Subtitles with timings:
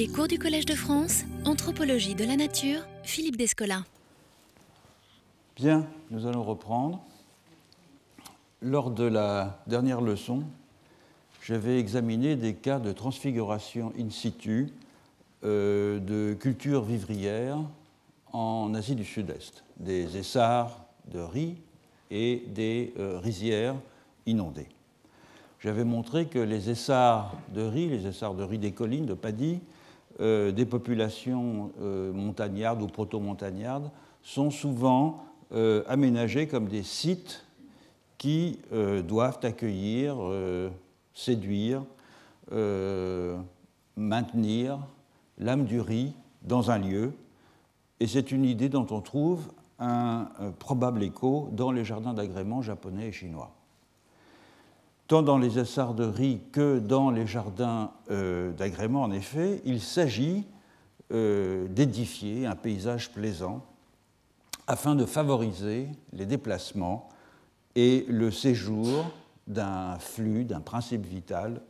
[0.00, 3.84] Les cours du Collège de France, Anthropologie de la Nature, Philippe Descola.
[5.56, 7.02] Bien, nous allons reprendre.
[8.62, 10.44] Lors de la dernière leçon,
[11.42, 14.72] j'avais examiné des cas de transfiguration in situ
[15.44, 17.58] euh, de cultures vivrières
[18.32, 20.82] en Asie du Sud-Est, des essarts
[21.12, 21.56] de riz
[22.10, 23.76] et des euh, rizières
[24.24, 24.68] inondées.
[25.58, 29.60] J'avais montré que les essarts de riz, les essarts de riz des collines, de paddy,
[30.20, 33.90] euh, des populations euh, montagnardes ou proto-montagnardes,
[34.22, 37.44] sont souvent euh, aménagés comme des sites
[38.18, 38.58] qui
[39.08, 40.18] doivent accueillir,
[41.14, 41.82] séduire,
[43.96, 44.78] maintenir
[45.38, 46.12] l'âme du riz
[46.42, 47.14] dans un lieu.
[47.98, 50.28] Et c'est une idée dont on trouve un
[50.58, 53.54] probable écho dans les jardins d'agrément japonais et chinois
[55.10, 59.80] tant dans les essarts de riz que dans les jardins euh, d'agrément, en effet, il
[59.80, 60.46] s'agit
[61.10, 63.66] euh, d'édifier un paysage plaisant
[64.68, 67.08] afin de favoriser les déplacements
[67.74, 69.10] et le séjour
[69.48, 71.60] d'un flux, d'un principe vital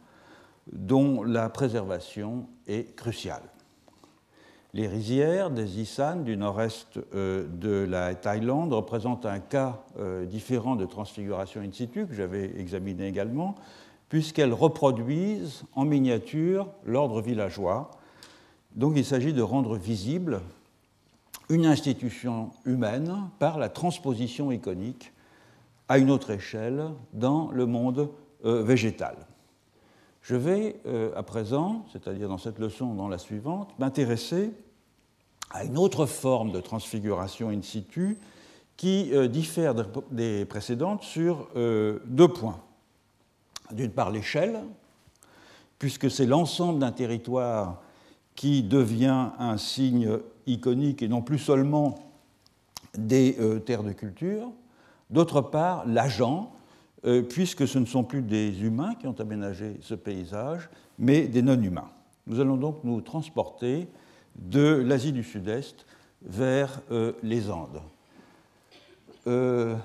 [0.70, 3.48] dont la préservation est cruciale.
[4.72, 10.76] Les rizières des Isan du nord-est euh, de la Thaïlande représentent un cas euh, différent
[10.76, 13.56] de transfiguration in situ que j'avais examiné également,
[14.08, 17.90] puisqu'elles reproduisent en miniature l'ordre villageois.
[18.76, 20.40] Donc il s'agit de rendre visible
[21.48, 25.12] une institution humaine par la transposition iconique
[25.88, 28.08] à une autre échelle dans le monde
[28.44, 29.16] euh, végétal.
[30.22, 34.52] Je vais euh, à présent, c'est-à-dire dans cette leçon, dans la suivante, m'intéresser
[35.50, 38.18] à une autre forme de transfiguration in situ
[38.76, 39.74] qui euh, diffère
[40.10, 42.60] des précédentes sur euh, deux points.
[43.72, 44.60] D'une part, l'échelle,
[45.78, 47.80] puisque c'est l'ensemble d'un territoire
[48.34, 51.98] qui devient un signe iconique et non plus seulement
[52.96, 54.50] des terres de culture.
[55.10, 56.52] D'autre part, l'agent,
[57.06, 60.68] euh, puisque ce ne sont plus des humains qui ont aménagé ce paysage,
[60.98, 61.88] mais des non-humains.
[62.26, 63.88] Nous allons donc nous transporter
[64.36, 65.86] de l'Asie du Sud-Est
[66.22, 67.80] vers euh, les Andes.
[69.26, 69.76] Euh,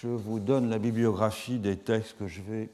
[0.00, 2.70] je vous donne la bibliographie des textes que je vais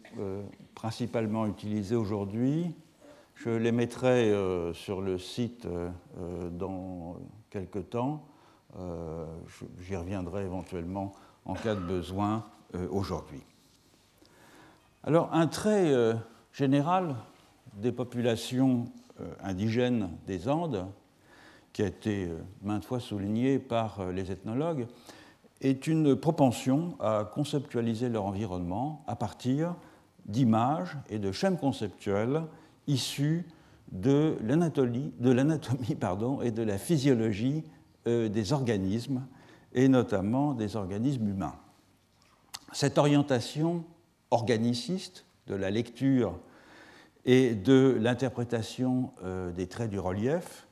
[0.74, 2.74] principalement utiliser aujourd'hui.
[3.34, 4.34] Je les mettrai
[4.74, 5.64] sur le site
[6.50, 7.18] dans
[7.48, 8.24] quelques temps.
[9.86, 11.14] J'y reviendrai éventuellement
[11.44, 12.44] en cas de besoin
[12.90, 13.42] aujourd'hui.
[15.02, 16.12] Alors, un trait euh,
[16.52, 17.16] général
[17.72, 18.84] des populations
[19.18, 20.84] euh, indigènes des Andes,
[21.72, 24.86] qui a été euh, maintes fois souligné par les ethnologues,
[25.62, 29.74] est une propension à conceptualiser leur environnement à partir
[30.26, 32.42] d'images et de schèmes conceptuels
[32.86, 33.46] issus
[33.92, 35.12] de l'anatomie
[36.42, 37.64] et de la physiologie
[38.06, 39.22] des organismes,
[39.74, 41.56] et notamment des organismes humains.
[42.72, 43.84] Cette orientation
[44.30, 46.38] organiciste de la lecture
[47.24, 50.66] et de l'interprétation euh, des traits du relief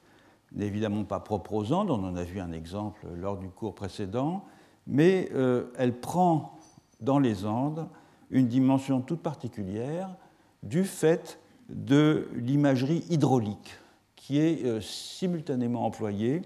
[0.52, 3.74] n'est évidemment pas propre aux Andes, on en a vu un exemple lors du cours
[3.74, 4.44] précédent,
[4.86, 6.56] mais euh, elle prend
[7.00, 7.86] dans les Andes
[8.30, 10.16] une dimension toute particulière
[10.62, 13.76] du fait de l'imagerie hydraulique
[14.16, 16.42] qui est euh, simultanément employée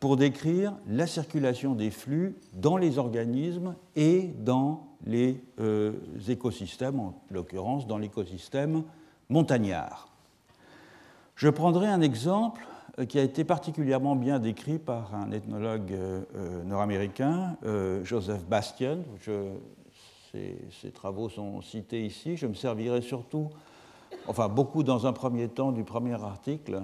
[0.00, 5.92] pour décrire la circulation des flux dans les organismes et dans les euh,
[6.28, 8.84] écosystèmes, en l'occurrence dans l'écosystème
[9.28, 10.08] montagnard.
[11.36, 12.66] Je prendrai un exemple
[12.98, 17.56] euh, qui a été particulièrement bien décrit par un ethnologue euh, nord-américain,
[18.02, 18.98] Joseph Bastian.
[20.32, 22.36] ses, travaux sont cités ici.
[22.36, 23.50] Je me servirai surtout,
[24.26, 26.82] enfin beaucoup dans un premier temps, du premier article,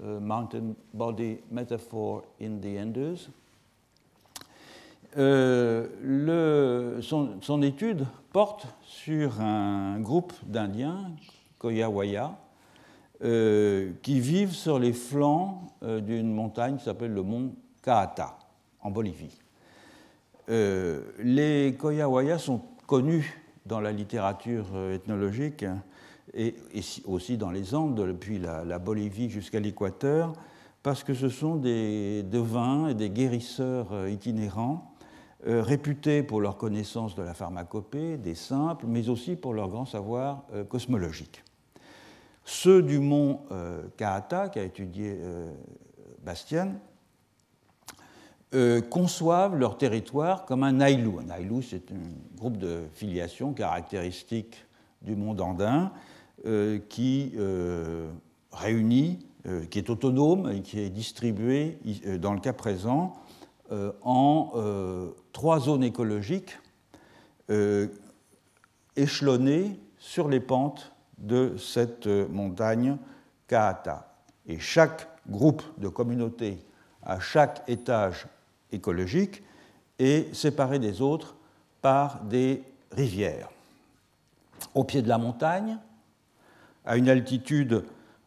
[0.00, 3.30] Mountain Body Metaphor in the Andes,
[5.18, 11.10] euh, son, étude porte sur un groupe d'Indiens,
[11.58, 12.38] Koyawaya,
[13.22, 18.38] euh, qui vivent sur les flancs euh, d'une montagne qui s'appelle le mont Kaata,
[18.80, 19.38] en Bolivie.
[20.48, 25.64] les Koyawaya sont connus dans la littérature ethnologique
[26.34, 26.54] et,
[27.04, 30.32] aussi dans les Andes, depuis la, la Bolivie jusqu'à l'équateur,
[30.82, 34.91] parce que ce sont des devins et des guérisseurs itinérants euh,
[35.44, 40.44] réputés pour leur connaissance de la pharmacopée, des simples, mais aussi pour leur grand savoir
[40.52, 41.42] euh, cosmologique.
[42.44, 45.18] Ceux du mont euh, Kaata, qu'a étudié
[46.24, 46.74] Bastien,
[48.90, 51.20] conçoivent leur territoire comme un Nailou.
[51.20, 54.66] Un Nailou, c'est un groupe de filiation caractéristique
[55.00, 55.90] du monde andin
[56.90, 57.32] qui
[58.52, 59.26] réunit
[59.70, 61.78] qui est autonome et qui est distribué,
[62.20, 63.14] dans le cas présent,
[64.02, 64.52] en
[65.32, 66.58] trois zones écologiques
[68.96, 72.96] échelonnées sur les pentes de cette montagne
[73.48, 74.14] Kaata.
[74.46, 76.58] Et chaque groupe de communautés
[77.02, 78.26] à chaque étage
[78.70, 79.42] écologique
[79.98, 81.36] est séparé des autres
[81.80, 83.50] par des rivières.
[84.74, 85.78] Au pied de la montagne,
[86.84, 87.84] à une altitude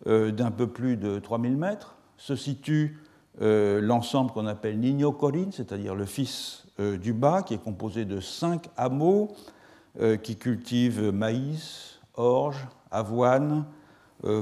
[0.08, 3.00] euh, d'un peu plus de 3000 mètres, se situe
[3.42, 8.06] euh, l'ensemble qu'on appelle Niño Corin, c'est-à-dire le fils euh, du bas, qui est composé
[8.06, 9.32] de cinq hameaux
[10.24, 13.64] qui cultivent maïs, orge, avoine,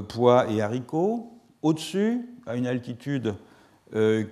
[0.08, 1.30] pois et haricots.
[1.62, 3.36] Au-dessus, à une altitude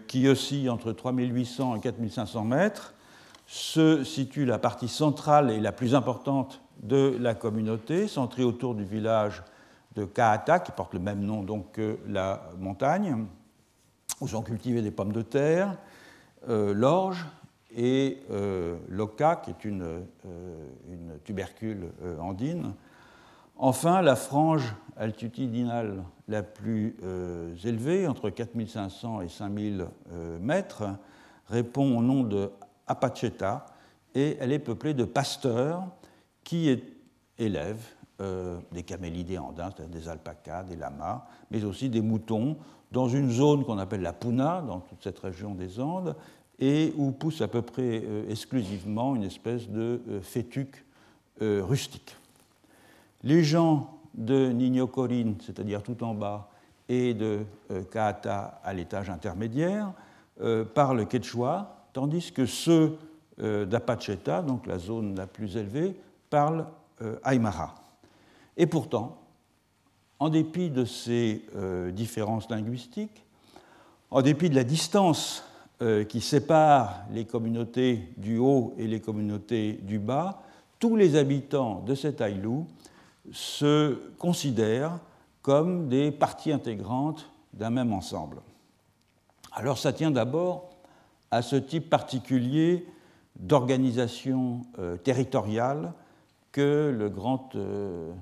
[0.09, 2.95] qui oscille entre 3800 et 4500 mètres,
[3.47, 8.85] se situe la partie centrale et la plus importante de la communauté, centrée autour du
[8.85, 9.43] village
[9.95, 13.27] de Kaata, qui porte le même nom donc que la montagne,
[14.23, 15.77] où sont cultivées des pommes de terre,
[16.49, 17.27] euh, l'orge
[17.77, 21.91] et euh, l'oca, qui est une, euh, tubercule
[22.21, 22.75] andine.
[23.57, 26.97] Enfin, la frange altitudinale la plus
[27.65, 29.87] élevée, entre 4500 et 5000
[30.41, 30.85] mètres,
[31.49, 32.51] répond au nom de
[32.87, 33.67] Apacheta,
[34.15, 35.85] et elle est peuplée de pasteurs
[36.45, 36.83] qui
[37.39, 37.89] élèvent
[38.23, 42.57] euh, des camélidés andins, c'est-à-dire des alpacas, des lamas, mais aussi des moutons,
[42.93, 46.15] dans une zone qu'on appelle la Puna, dans toute cette région des Andes,
[46.59, 50.85] et où pousse à peu près euh, exclusivement une espèce de euh, fétuque
[51.41, 52.17] rustique.
[53.25, 56.51] Les gens de Niño Corin, c'est-à-dire tout en bas,
[56.89, 57.41] et de
[57.91, 59.93] Kaata à l'étage intermédiaire,
[60.75, 62.97] parlent quechua, tandis que ceux
[63.41, 65.97] euh, d'Apacheta, donc la zone la plus élevée,
[66.29, 66.67] parlent
[67.01, 67.75] euh, Aymara.
[68.59, 69.22] Et pourtant,
[70.23, 73.25] en dépit de ces euh, différences linguistiques,
[74.11, 75.45] en dépit de la distance
[76.09, 80.41] qui sépare les communautés du haut et les communautés du bas,
[80.79, 82.69] tous les habitants de cet Aïlou
[83.33, 85.01] se considèrent
[85.43, 88.43] comme des parties intégrantes d'un même ensemble.
[89.51, 90.71] Alors ça tient d'abord
[91.33, 92.87] à ce type particulier
[93.37, 95.93] d'organisation euh, territoriale
[96.53, 98.13] que le grand euh,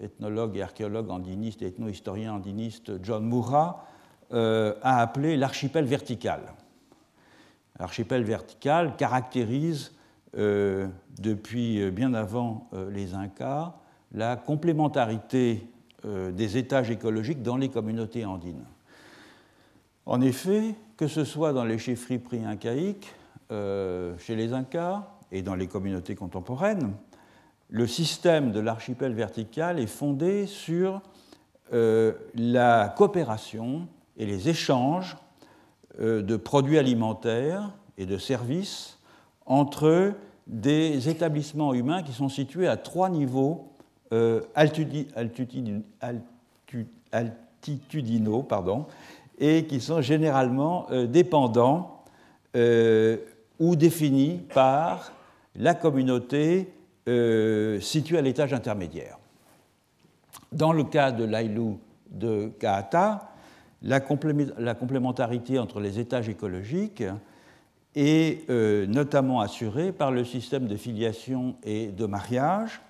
[0.00, 3.86] ethnologue et archéologue andiniste et ethno-historien andiniste John Moura
[4.32, 6.40] euh, a appelé l'archipel vertical.
[7.78, 9.92] L'archipel vertical caractérise
[10.36, 13.74] depuis bien avant les Incas
[14.12, 15.68] la complémentarité
[16.04, 18.64] des étages écologiques dans les communautés andines.
[20.06, 23.12] En effet, que ce soit dans les chefferies pré-incaïques,
[23.50, 26.92] euh, chez les Incas et dans les communautés contemporaines,
[27.74, 31.02] le système de l'archipel vertical est fondé sur
[31.72, 35.16] euh, la coopération et les échanges
[35.98, 39.00] euh, de produits alimentaires et de services
[39.44, 40.12] entre
[40.46, 43.72] des établissements humains qui sont situés à trois niveaux
[44.54, 45.82] altitudinaux
[48.44, 48.86] pardon,
[49.38, 52.04] et qui sont généralement euh, dépendants
[52.54, 53.16] euh,
[53.58, 55.12] ou définis par
[55.56, 56.72] la communauté
[57.08, 59.18] euh, située à l'étage intermédiaire.
[60.52, 61.78] Dans le cas de l'Ailou
[62.10, 63.30] de Kaata,
[63.82, 67.02] la, complémentarité entre les étages écologiques
[67.94, 72.80] est notamment assurée par le système de filiation et de mariage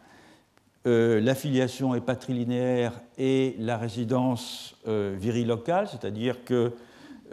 [0.86, 6.72] euh, l'affiliation est patrilinéaire et la résidence euh, virilocale, c'est-à-dire que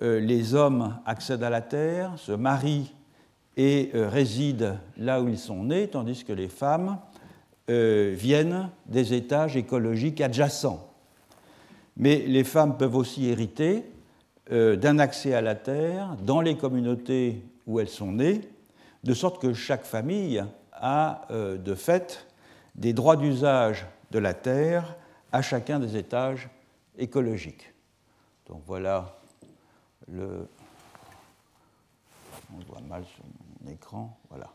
[0.01, 2.93] euh, les hommes accèdent à la terre, se marient
[3.57, 6.97] et résident là où ils sont nés, tandis que les femmes
[7.67, 10.89] viennent des étages écologiques adjacents.
[11.97, 13.85] Mais les femmes peuvent aussi hériter
[14.49, 18.41] d'un accès à la terre dans les communautés où elles sont nées,
[19.03, 20.43] de sorte que chaque famille
[20.73, 22.27] a de fait
[22.75, 24.95] des droits d'usage de la terre
[25.31, 26.49] à chacun des étages
[26.97, 27.73] écologiques.
[28.47, 29.15] Donc voilà
[30.11, 30.47] le.
[32.53, 33.23] On voit mal sur
[33.69, 34.17] écran.
[34.29, 34.47] Voilà.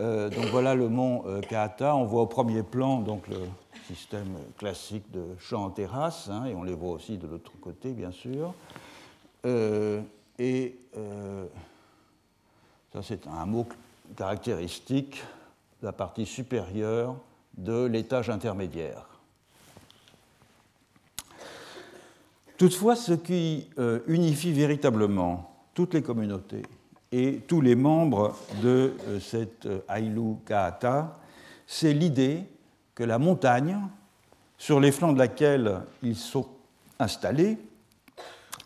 [0.00, 1.94] Euh, donc voilà le mont euh, Kaata.
[1.94, 3.38] On voit au premier plan donc le
[3.86, 7.92] système classique de champs en terrasse, hein, et on les voit aussi de l'autre côté,
[7.92, 8.54] bien sûr.
[9.44, 10.00] Euh,
[10.38, 10.76] et
[12.92, 13.66] ça, c'est un mot
[14.16, 15.22] caractéristique
[15.80, 17.16] de la partie supérieure
[17.56, 19.06] de l'étage intermédiaire.
[22.56, 26.62] Toutefois, ce qui euh, unifie véritablement toutes les communautés
[27.16, 31.16] et tous les membres de euh, cette euh, Aïlou Kaata,
[31.64, 32.42] c'est l'idée
[32.96, 33.78] que la montagne,
[34.58, 36.48] sur les flancs de laquelle ils sont
[36.98, 37.56] installés,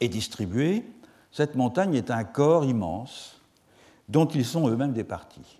[0.00, 0.82] et distribuée,
[1.30, 3.38] cette montagne est un corps immense
[4.08, 5.58] dont ils sont eux-mêmes des parties.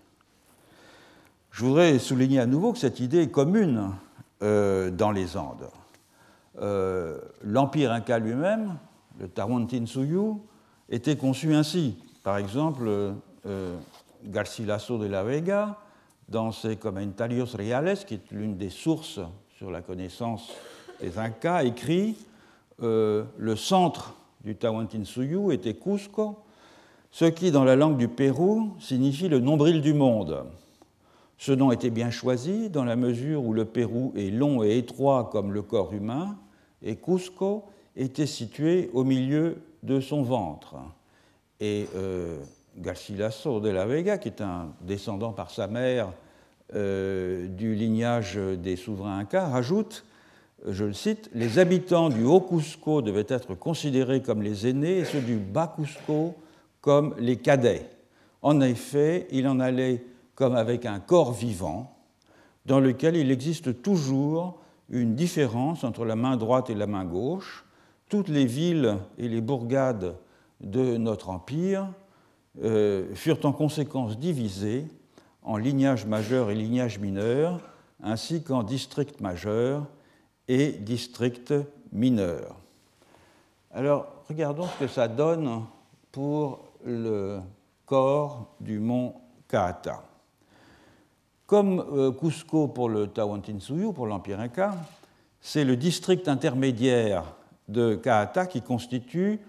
[1.51, 3.91] Je voudrais souligner à nouveau que cette idée est commune
[4.43, 5.69] euh, dans les Andes.
[7.45, 8.79] L'Empire Inca lui-même,
[9.21, 10.37] le Tawantinsuyu,
[10.89, 11.99] était conçu ainsi.
[12.29, 12.91] Par exemple,
[13.47, 13.79] euh,
[14.23, 15.79] Garcilaso de la Vega,
[16.29, 19.19] dans ses Comentarios Reales, qui est l'une des sources
[19.57, 20.51] sur la connaissance
[21.01, 22.19] des Incas, écrit
[22.81, 26.37] Le centre du Tawantinsuyu était Cusco,
[27.11, 30.45] ce qui, dans la langue du Pérou, signifie le nombril du monde.
[31.39, 35.31] Ce nom était bien choisi dans la mesure où le Pérou est long et étroit
[35.33, 36.37] comme le corps humain,
[36.83, 37.65] et Cusco
[37.97, 40.77] était situé au milieu de son ventre.
[41.61, 42.39] Et euh,
[42.77, 46.13] Garcilaso de la Vega, qui est un descendant par sa mère
[46.75, 50.05] euh, du lignage des souverains incas, rajoute,
[50.67, 55.05] je le cite, Les habitants du Haut Cusco devaient être considérés comme les aînés et
[55.05, 56.35] ceux du Bas Cusco
[56.81, 57.89] comme les cadets.
[58.43, 61.97] En effet, il en allait comme avec un corps vivant,
[62.67, 64.61] dans lequel il existe toujours
[64.91, 67.65] une différence entre la main droite et la main gauche.
[68.09, 70.15] Toutes les villes et les bourgades
[70.61, 71.89] de notre empire
[72.63, 74.87] euh, furent en conséquence divisées
[75.43, 77.61] en lignages majeurs et lignages mineurs,
[78.03, 79.87] ainsi qu'en districts majeurs
[80.47, 81.55] et districts
[81.93, 82.57] mineurs.
[83.71, 85.65] Alors, regardons ce que ça donne
[86.13, 87.41] pour le
[87.87, 89.15] corps du mont
[89.49, 90.03] Kaata.
[91.47, 94.75] Comme euh, Cusco pour le Tawantinsuyu, pour l'Empire Inca,
[95.41, 97.25] c'est le district intermédiaire
[97.69, 99.41] de Kaata qui constitue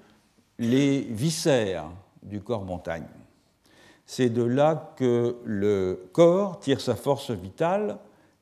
[0.59, 1.89] les viscères
[2.21, 3.07] du corps montagne.
[4.05, 7.97] C'est de là que le corps tire sa force vitale,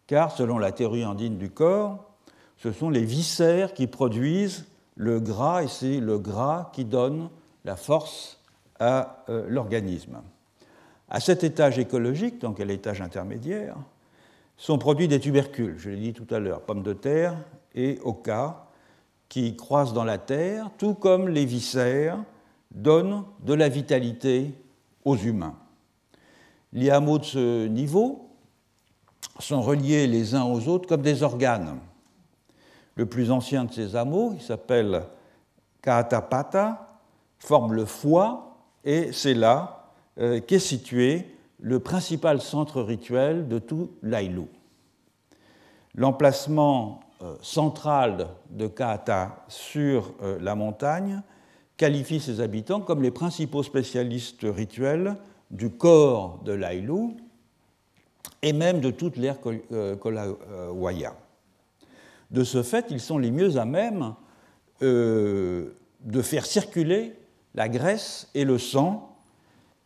[0.08, 2.04] car selon la théorie andine du corps,
[2.58, 7.30] ce sont les viscères qui produisent le gras et c'est le gras qui donne
[7.66, 8.42] la force
[8.80, 10.22] à euh, l'organisme.
[11.10, 13.76] À cet étage écologique, donc à l'étage intermédiaire,
[14.58, 17.36] sont produits des tubercules, je l'ai dit tout à l'heure, pommes de terre
[17.76, 18.67] et oca,
[19.30, 22.18] qui croissent dans la terre, tout comme les viscères
[22.72, 24.54] donnent de la vitalité
[25.06, 25.56] aux humains.
[26.74, 28.30] Les hameaux de ce niveau
[29.40, 31.80] sont reliés les uns aux autres comme des organes.
[32.96, 35.04] Le plus ancien de ces hameaux, il s'appelle
[35.82, 36.88] Kaatapata,
[37.40, 41.28] forme le foie, et c'est là euh, qu'est situé
[41.60, 44.48] le principal centre rituel de tout l'Aïlou.
[45.96, 51.22] L'emplacement euh, central de Kaata sur euh, la montagne
[51.76, 55.16] qualifie ses habitants comme les principaux spécialistes rituels
[55.52, 57.18] du corps de l'Aïlou
[58.42, 59.38] et même de toute l'ère
[60.00, 61.16] Kolawaya.
[62.32, 64.14] De ce fait, ils sont les mieux à même
[64.82, 67.14] de faire circuler
[67.56, 69.18] la graisse et le sang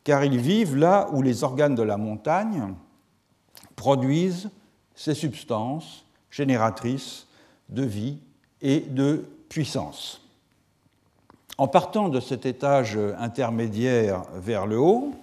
[0.03, 2.73] car ils vivent là où les organes de la montagne
[3.75, 4.49] produisent
[4.95, 7.27] ces substances génératrices
[7.69, 8.17] de vie
[8.61, 10.21] et de puissance.
[11.57, 15.13] En partant de cet étage intermédiaire vers le haut,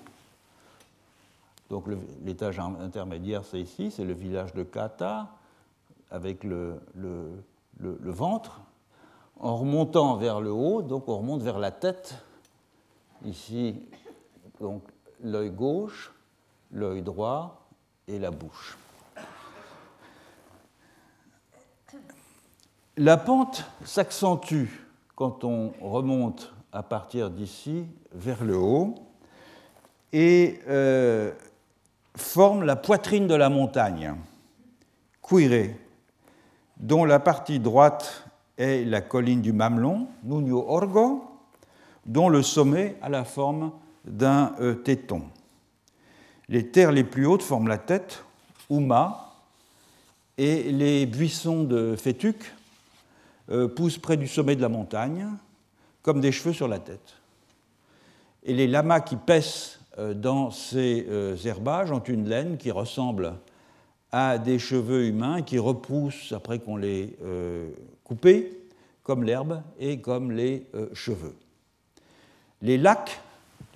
[1.70, 1.84] donc
[2.24, 5.28] l'étage intermédiaire c'est ici, c'est le village de Kata,
[6.10, 6.80] avec le,
[7.80, 8.60] ventre.
[9.40, 12.14] En remontant vers le haut, donc on remonte vers la tête,
[13.24, 13.76] ici
[14.60, 14.82] donc
[15.22, 16.12] l'œil gauche,
[16.72, 17.68] l'œil droit
[18.06, 18.76] et la bouche.
[23.00, 24.66] La pente s'accentue
[25.14, 28.96] quand on remonte à partir d'ici vers le haut
[30.12, 31.30] et euh,
[32.16, 34.16] forme la poitrine de la montagne,
[35.22, 35.76] Cuire,
[36.76, 38.24] dont la partie droite
[38.56, 41.22] est la colline du Mamelon, Nuno Orgo,
[42.04, 43.70] dont le sommet a la forme
[44.04, 45.22] d'un euh, téton.
[46.48, 48.24] Les terres les plus hautes forment la tête,
[48.68, 49.36] Uma,
[50.36, 52.54] et les buissons de fétuc
[53.74, 55.26] poussent près du sommet de la montagne,
[56.02, 57.14] comme des cheveux sur la tête.
[58.44, 61.06] Et les lamas qui paissent euh, dans ces
[61.44, 63.34] herbages ont une laine qui ressemble
[64.12, 67.16] à des cheveux humains qui repoussent après qu'on les
[68.04, 68.58] coupé,
[69.02, 71.36] comme l'herbe et comme les cheveux.
[72.62, 73.20] Les lacs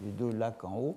[0.04, 0.96] les deux lacs en haut,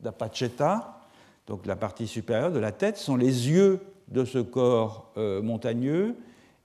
[0.00, 1.00] d'Apacheta,
[1.46, 6.16] donc la partie supérieure de la tête, sont les yeux de ce corps euh, montagneux,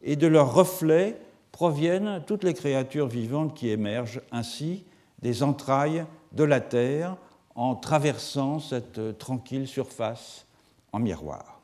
[0.03, 1.19] et de leurs reflets
[1.57, 4.83] proviennent toutes les créatures vivantes qui émergent ainsi
[5.23, 7.17] des entrailles de la terre
[7.55, 10.45] en traversant cette euh, tranquille surface
[10.91, 11.59] en miroir.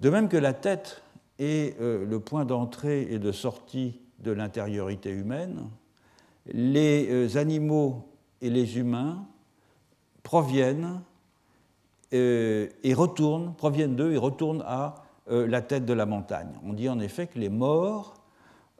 [0.00, 1.00] De même que la tête
[1.38, 5.62] est euh, le point d'entrée et de sortie de l'intériorité humaine,
[6.52, 8.06] les animaux
[8.42, 9.24] et les humains
[10.22, 11.00] proviennent
[12.12, 16.52] et retournent, proviennent d'eux et retournent à la tête de la montagne.
[16.66, 18.23] On dit en effet que les morts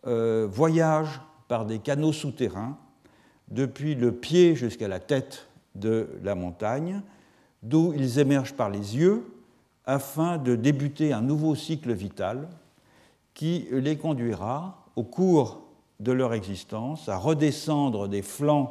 [0.07, 2.77] voyagent par des canaux souterrains
[3.49, 7.03] depuis le pied jusqu'à la tête de la montagne,
[7.63, 9.25] d'où ils émergent par les yeux
[9.87, 12.49] afin de débuter un nouveau cycle vital
[13.35, 15.63] qui les conduira au cours
[16.01, 18.71] de leur existence à redescendre des flancs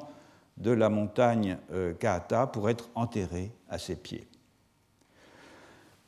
[0.57, 4.27] de la montagne euh, Kaata pour être enterrés à ses pieds.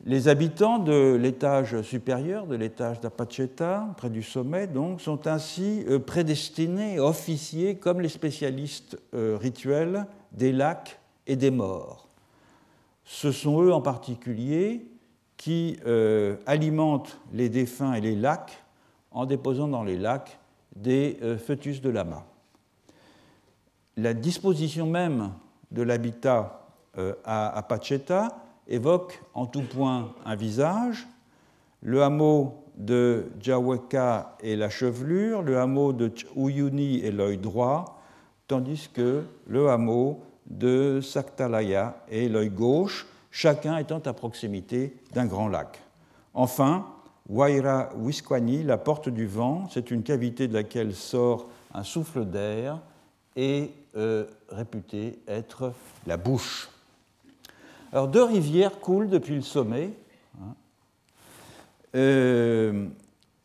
[0.07, 4.69] Les habitants de l'étage supérieur, de l'étage d'Apacheta, près du sommet,
[5.00, 12.07] sont ainsi euh, prédestinés, officiers, comme les spécialistes euh, rituels des lacs et des morts.
[13.03, 14.85] Ce sont eux en particulier
[15.38, 18.63] qui euh, alimentent les défunts et les lacs
[19.09, 20.38] en déposant dans les lacs
[20.75, 22.25] des fœtus de lama.
[23.97, 25.31] La disposition même
[25.71, 26.67] de l'habitat
[27.24, 31.07] à Apacheta évoque en tout point un visage.
[31.81, 38.01] Le hameau de Jaweka est la chevelure, le hameau de Uyuni est l'œil droit,
[38.48, 45.48] tandis que le hameau de Saktalaya est l'œil gauche, chacun étant à proximité d'un grand
[45.48, 45.81] lac.
[46.34, 46.86] Enfin,
[47.29, 52.79] Waira Wiskwani, la porte du vent, c'est une cavité de laquelle sort un souffle d'air
[53.36, 55.74] et euh, réputée être
[56.05, 56.69] la bouche
[58.03, 59.91] deux rivières coulent depuis le sommet,
[60.39, 60.55] hein.
[61.95, 62.87] euh,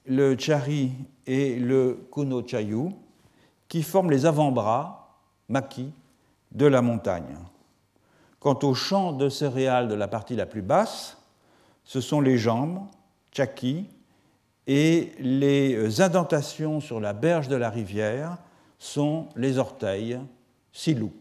[0.06, 0.92] le Chari
[1.26, 2.90] et le Kuno Chayu,
[3.68, 5.92] qui forment les avant-bras maquis
[6.52, 7.36] de la montagne.
[8.40, 11.18] Quant aux champs de céréales de la partie la plus basse,
[11.84, 12.80] ce sont les jambes,
[13.32, 13.86] Chaki,
[14.66, 18.38] et les indentations sur la berge de la rivière
[18.78, 20.18] sont les orteils,
[20.72, 21.12] Silou.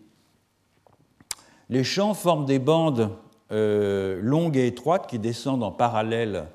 [1.70, 3.12] Les champs forment des bandes
[3.52, 6.48] euh, longues et étroites qui descendent en parallèle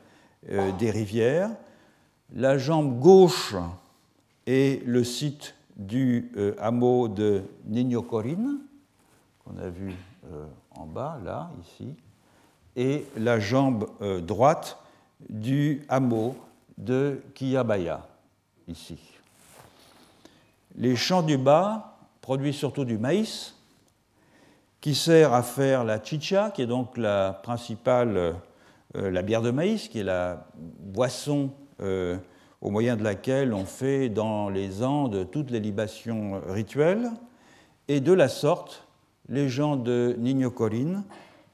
[0.50, 1.50] euh, des rivières.
[2.34, 3.54] La jambe gauche
[4.46, 8.58] est le site du euh, hameau de Nignocorine,
[9.44, 9.92] qu'on a vu
[10.74, 11.94] en bas, là, ici,
[12.76, 13.86] et la jambe
[14.22, 14.78] droite
[15.28, 16.34] du hameau
[16.78, 18.06] de Kiyabaya,
[18.66, 18.98] ici.
[20.76, 23.54] Les champs du bas produisent surtout du maïs,
[24.84, 29.50] qui sert à faire la chicha, qui est donc la principale, euh, la bière de
[29.50, 32.18] maïs, qui est la boisson euh,
[32.60, 37.10] au moyen de laquelle on fait dans les Andes toutes les libations rituelles.
[37.88, 38.86] Et de la sorte,
[39.30, 40.52] les gens de Niño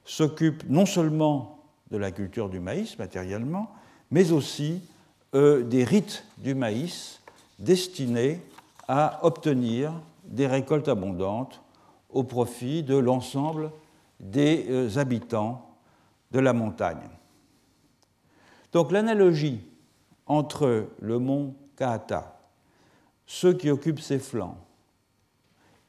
[0.04, 1.62] s'occupent non seulement
[1.92, 3.70] de la culture du maïs matériellement,
[4.10, 4.82] mais aussi
[5.32, 7.20] des rites du maïs
[7.60, 8.40] destinés
[8.88, 9.92] à obtenir
[10.24, 11.60] des récoltes abondantes
[12.12, 13.70] au profit de l'ensemble
[14.18, 15.76] des euh, habitants
[16.30, 17.08] de la montagne.
[18.72, 19.60] Donc l'analogie
[20.26, 22.38] entre le mont Kaata,
[23.26, 24.58] ceux qui occupent ses flancs,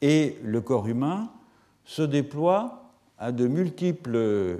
[0.01, 1.31] et le corps humain
[1.85, 4.59] se déploie à de multiples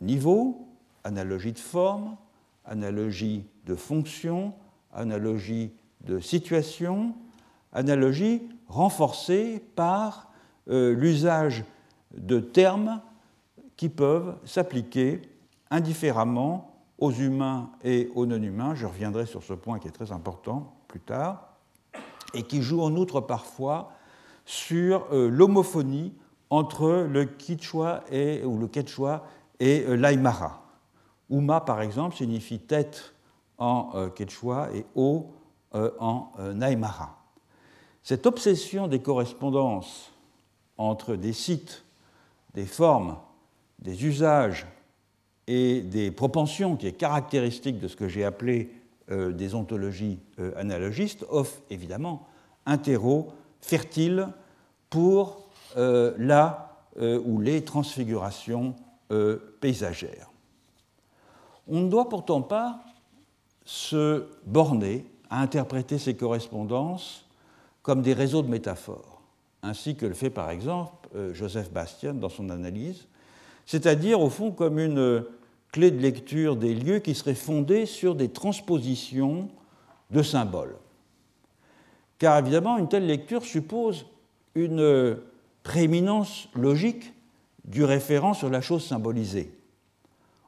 [0.00, 0.68] niveaux,
[1.04, 2.16] analogie de forme,
[2.64, 4.52] analogie de fonction,
[4.92, 5.72] analogie
[6.02, 7.14] de situation,
[7.72, 10.31] analogie renforcée par
[10.68, 11.64] euh, l'usage
[12.16, 13.00] de termes
[13.76, 15.22] qui peuvent s'appliquer
[15.70, 18.74] indifféremment aux humains et aux non-humains.
[18.74, 21.56] Je reviendrai sur ce point qui est très important plus tard,
[22.34, 23.92] et qui joue en outre parfois
[24.44, 26.14] sur euh, l'homophonie
[26.50, 29.24] entre le Quichua et, ou le Quechua
[29.58, 30.62] et euh, l'Aymara.
[31.30, 33.14] Uma, par exemple, signifie tête
[33.56, 35.30] en Quechua et O
[35.72, 37.16] en Aymara.
[38.02, 40.11] Cette obsession des correspondances
[40.82, 41.84] entre des sites,
[42.54, 43.16] des formes,
[43.78, 44.66] des usages
[45.46, 48.70] et des propensions qui est caractéristique de ce que j'ai appelé
[49.10, 52.26] euh, des ontologies euh, analogistes offre évidemment
[52.66, 54.28] un terreau fertile
[54.90, 56.68] pour euh, la
[57.24, 58.74] ou les transfigurations
[59.62, 60.30] paysagères.
[61.66, 62.80] On ne doit pourtant pas
[63.64, 67.26] se borner à interpréter ces correspondances
[67.80, 69.21] comme des réseaux de métaphores
[69.62, 73.06] ainsi que le fait par exemple euh, Joseph Bastian dans son analyse,
[73.66, 75.24] c'est-à-dire au fond comme une
[75.70, 79.48] clé de lecture des lieux qui serait fondée sur des transpositions
[80.10, 80.76] de symboles.
[82.18, 84.06] Car évidemment, une telle lecture suppose
[84.54, 85.16] une
[85.62, 87.12] prééminence logique
[87.64, 89.52] du référent sur la chose symbolisée.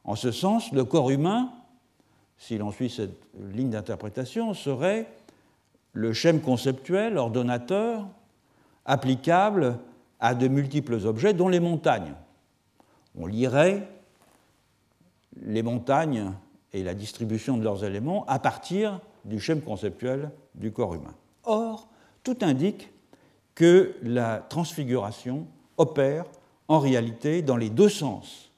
[0.03, 1.51] En ce sens, le corps humain,
[2.37, 3.17] si l'on suit cette
[3.53, 5.07] ligne d'interprétation, serait
[5.93, 8.05] le schème conceptuel, ordonnateur,
[8.85, 9.79] applicable
[10.19, 12.13] à de multiples objets, dont les montagnes.
[13.17, 13.87] On lirait
[15.41, 16.31] les montagnes
[16.73, 21.15] et la distribution de leurs éléments à partir du schéma conceptuel du corps humain.
[21.43, 21.87] Or,
[22.23, 22.91] tout indique
[23.53, 26.25] que la transfiguration opère
[26.67, 28.51] en réalité dans les deux sens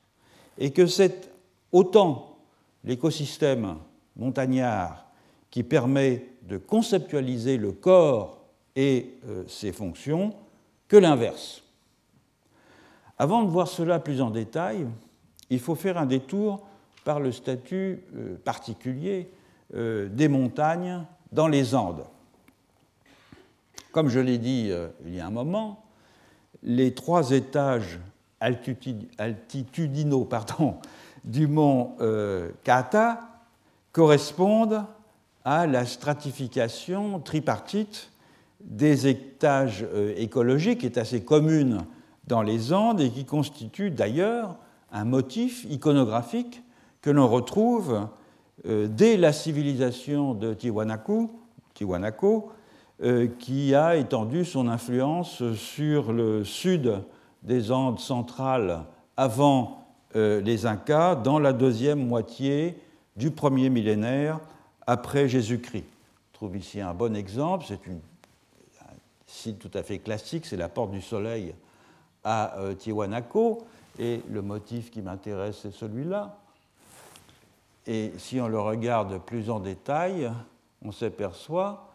[0.57, 1.31] et que c'est
[1.71, 2.37] autant
[2.83, 3.77] l'écosystème
[4.15, 5.05] montagnard
[5.51, 8.36] qui permet de conceptualiser le corps
[8.77, 10.33] et euh, ses fonctions
[10.87, 11.63] que l'inverse.
[13.17, 14.87] Avant de voir cela plus en détail,
[15.49, 16.63] il faut faire un détour
[17.03, 19.31] par le statut euh, particulier
[19.73, 22.05] euh, des montagnes dans les Andes.
[23.91, 24.71] Comme je l'ai dit
[25.05, 25.83] il y a un moment,
[26.61, 27.99] les trois étages
[28.39, 30.29] altitudinaux
[31.23, 31.95] du mont
[32.63, 33.21] Kata
[33.91, 34.85] correspondent
[35.43, 38.11] à la stratification tripartite
[38.67, 41.79] des étages euh, écologiques, est assez commune
[42.27, 44.57] dans les Andes et qui constitue d'ailleurs
[44.91, 46.61] un motif iconographique
[47.01, 48.07] que l'on retrouve
[48.67, 51.31] euh, dès la civilisation de Tiwanaku,
[51.73, 52.43] Tiwanaku
[53.01, 56.99] euh, qui a étendu son influence sur le sud
[57.43, 58.83] des Andes centrales
[59.15, 59.83] avant
[60.15, 62.79] les Incas dans la deuxième moitié
[63.17, 64.39] du premier millénaire
[64.87, 65.83] après Jésus-Christ.
[65.83, 67.99] On trouve ici un bon exemple, c'est un
[69.27, 71.53] site tout à fait classique, c'est la porte du soleil
[72.23, 73.59] à euh, Tiwanaku,
[73.99, 76.37] et le motif qui m'intéresse c'est celui-là.
[77.85, 80.31] Et si on le regarde plus en détail,
[80.83, 81.89] on s'aperçoit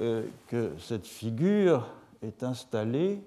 [0.00, 1.86] euh, que cette figure
[2.22, 3.20] est installée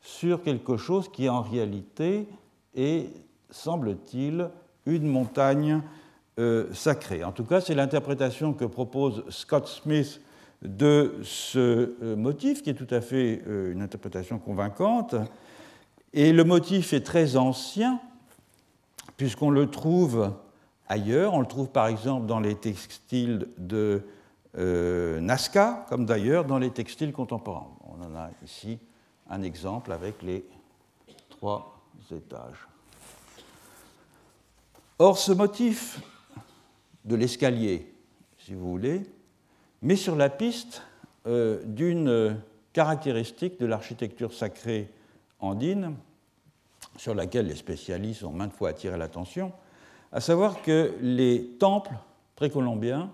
[0.00, 2.26] sur quelque chose qui en réalité
[2.74, 3.10] est,
[3.50, 4.50] semble-t-il,
[4.86, 5.82] une montagne
[6.38, 7.24] euh, sacré.
[7.24, 10.20] En tout cas, c'est l'interprétation que propose Scott Smith
[10.62, 15.14] de ce euh, motif, qui est tout à fait euh, une interprétation convaincante.
[16.12, 18.00] Et le motif est très ancien,
[19.16, 20.32] puisqu'on le trouve
[20.88, 21.34] ailleurs.
[21.34, 24.02] On le trouve par exemple dans les textiles de
[24.56, 27.68] Nazca, comme d'ailleurs dans les textiles contemporains.
[27.86, 28.78] On en a ici
[29.30, 30.44] un exemple avec les
[31.28, 32.66] trois étages.
[34.98, 36.00] Or, ce motif
[37.04, 37.94] de l'escalier,
[38.38, 39.02] si vous voulez,
[39.82, 40.82] mais sur la piste
[41.26, 42.36] euh, d'une
[42.72, 44.90] caractéristique de l'architecture sacrée
[45.40, 45.94] andine,
[46.96, 49.52] sur laquelle les spécialistes ont maintes fois attiré l'attention,
[50.12, 51.94] à savoir que les temples
[52.34, 53.10] précolombiens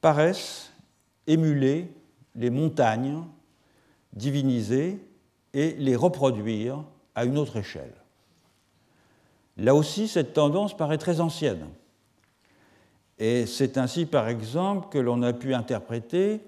[0.00, 0.72] paraissent
[1.26, 1.92] émuler
[2.34, 3.22] les montagnes
[4.12, 4.98] divinisées
[5.52, 7.94] et les reproduire à une autre échelle.
[9.56, 11.66] Là aussi, cette tendance paraît très ancienne.
[13.20, 16.40] Et c'est ainsi, par exemple, que l'on a pu interpréter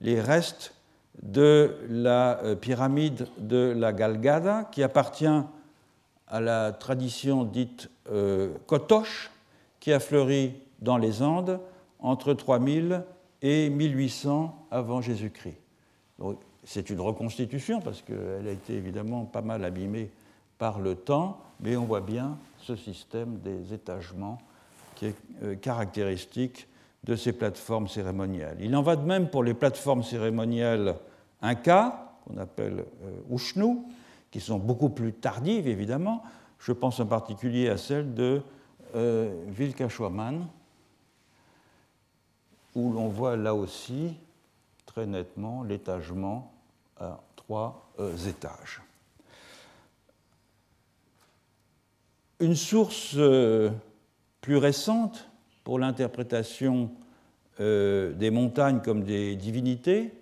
[0.00, 0.74] les restes
[1.22, 5.40] de la euh, pyramide de la Galgada, qui appartient
[6.26, 9.30] à la tradition dite euh, Kotosh,
[9.78, 11.60] qui a fleuri dans les Andes
[12.00, 13.04] entre 3000
[13.42, 15.56] et 1800 avant Jésus-Christ.
[16.64, 20.10] C'est une reconstitution parce qu'elle a été évidemment pas mal abîmée
[20.58, 24.38] par le temps, mais on voit bien ce système des étagements
[24.96, 26.66] qui est euh, caractéristique
[27.04, 28.56] de ces plateformes cérémonielles.
[28.60, 30.96] Il en va de même pour les plateformes cérémonielles
[31.40, 33.76] Inca, qu'on appelle euh, Ushnu,
[34.32, 36.24] qui sont beaucoup plus tardives évidemment.
[36.58, 38.42] Je pense en particulier à celle de
[38.96, 39.44] euh,
[42.74, 44.14] où l'on voit là aussi
[44.86, 46.52] très nettement l'étagement
[46.98, 47.90] à trois
[48.26, 48.82] étages.
[52.38, 53.16] Une source
[54.46, 55.28] plus récente
[55.64, 56.92] pour l'interprétation
[57.58, 60.12] euh, des montagnes comme des divinités,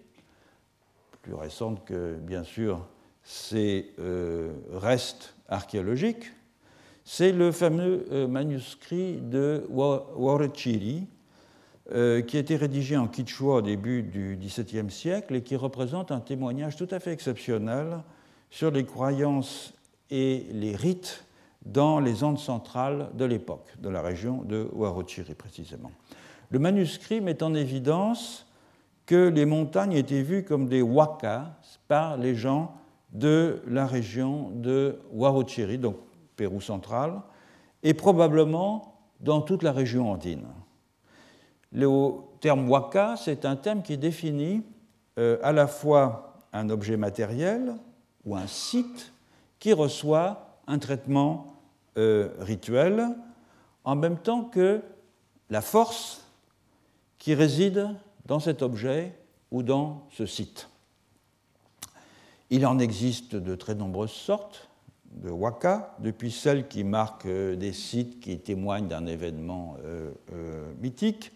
[1.21, 2.87] plus récente que, bien sûr,
[3.23, 6.33] ces euh, restes archéologiques,
[7.05, 11.07] c'est le fameux euh, manuscrit de Warechiri,
[11.91, 16.21] qui a été rédigé en quichua au début du XVIIe siècle et qui représente un
[16.21, 17.99] témoignage tout à fait exceptionnel
[18.49, 19.75] sur les croyances
[20.11, 21.27] et les rites
[21.65, 25.91] dans les Andes centrales de l'époque, de la région de Huarochiri précisément.
[26.51, 28.47] Le manuscrit met en évidence
[29.07, 31.51] que les montagnes étaient vues comme des wakas
[31.89, 32.75] par les gens
[33.13, 35.97] de la région de Huarochiri, donc
[36.37, 37.21] Pérou central,
[37.83, 40.47] et probablement dans toute la région andine.
[41.73, 41.89] Le
[42.41, 44.63] terme waka, c'est un terme qui définit
[45.19, 47.75] euh, à la fois un objet matériel
[48.25, 49.13] ou un site
[49.59, 51.54] qui reçoit un traitement
[51.97, 53.09] euh, rituel,
[53.85, 54.81] en même temps que
[55.51, 56.25] la force
[57.19, 57.89] qui réside
[58.27, 59.15] dans cet objet
[59.51, 60.69] ou dans ce site.
[62.51, 64.69] Il en existe de très nombreuses sortes
[65.23, 70.11] de waka, depuis celles qui marquent euh, des sites qui témoignent d'un événement euh,
[70.81, 71.33] mythique,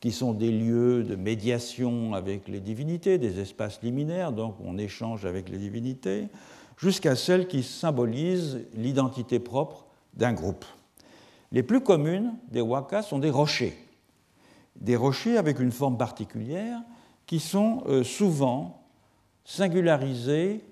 [0.00, 5.26] qui sont des lieux de médiation avec les divinités, des espaces liminaires, donc on échange
[5.26, 6.28] avec les divinités,
[6.76, 9.87] jusqu'à celles qui symbolisent l'identité propre
[10.18, 10.34] d'un.
[11.52, 13.76] Les plus communes des wakas sont des rochers,
[14.76, 16.80] des rochers avec une forme particulière
[17.26, 18.82] qui sont souvent
[19.44, 20.62] singularisés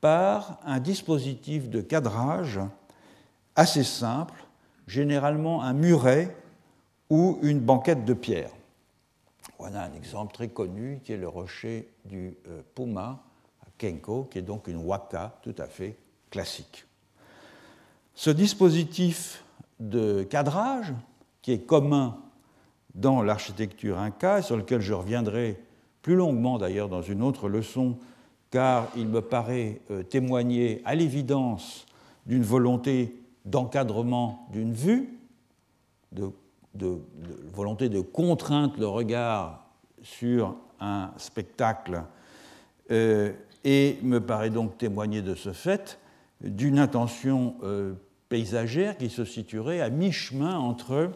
[0.00, 2.60] par un dispositif de cadrage
[3.56, 4.44] assez simple,
[4.86, 6.36] généralement un muret
[7.10, 8.50] ou une banquette de pierre.
[9.58, 13.22] Voilà un exemple très connu qui est le rocher du euh, Puma
[13.62, 15.96] à Kenko, qui est donc une waka tout à fait
[16.30, 16.84] classique.
[18.14, 19.44] Ce dispositif
[19.80, 20.92] de cadrage,
[21.42, 22.16] qui est commun
[22.94, 25.60] dans l'architecture inca, sur lequel je reviendrai
[26.02, 27.96] plus longuement d'ailleurs dans une autre leçon
[28.54, 31.86] car il me paraît euh, témoigner à l'évidence
[32.24, 35.18] d'une volonté d'encadrement d'une vue,
[36.12, 36.30] de,
[37.52, 39.66] volonté de contraindre le regard
[40.02, 42.04] sur un spectacle,
[42.92, 43.32] euh,
[43.64, 45.98] et me paraît donc témoigner de ce fait
[46.44, 47.94] d'une intention euh,
[48.28, 51.10] paysagère qui se situerait à mi-chemin entre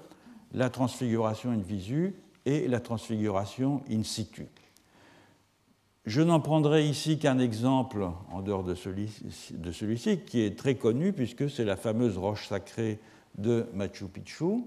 [0.53, 2.15] la transfiguration in visu
[2.47, 4.47] et la transfiguration in situ.
[6.07, 11.51] Je n'en prendrai ici qu'un exemple en dehors de celui-ci, qui est très connu puisque
[11.51, 12.99] c'est la fameuse roche sacrée
[13.37, 14.65] de Machu Picchu,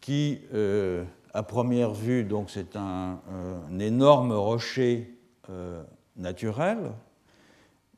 [0.00, 3.20] qui, euh, à première vue, donc c'est un,
[3.78, 5.16] énorme rocher
[5.48, 5.82] euh,
[6.16, 6.92] naturel,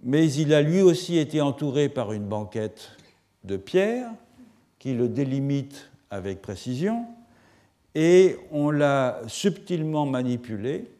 [0.04, 2.92] mais il a lui aussi été entouré par une banquette
[3.42, 4.10] de pierre
[4.78, 7.06] qui le délimite avec précision,
[7.94, 10.90] et on l'a subtilement manipulé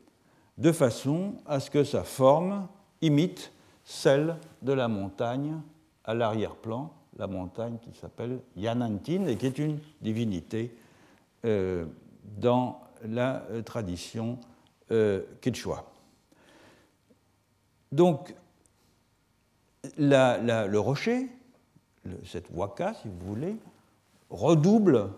[0.56, 2.66] de façon à ce que sa forme
[3.02, 3.52] imite
[3.84, 5.60] celle de la montagne
[6.04, 10.74] à l'arrière-plan, la montagne qui s'appelle Yanantin et qui est une divinité
[11.44, 11.84] euh,
[12.38, 14.38] dans la euh, tradition
[14.90, 15.84] euh, quechua.
[17.92, 18.34] Donc,
[19.98, 21.28] le rocher,
[22.24, 23.56] cette waka, si vous voulez,
[24.30, 25.10] redouble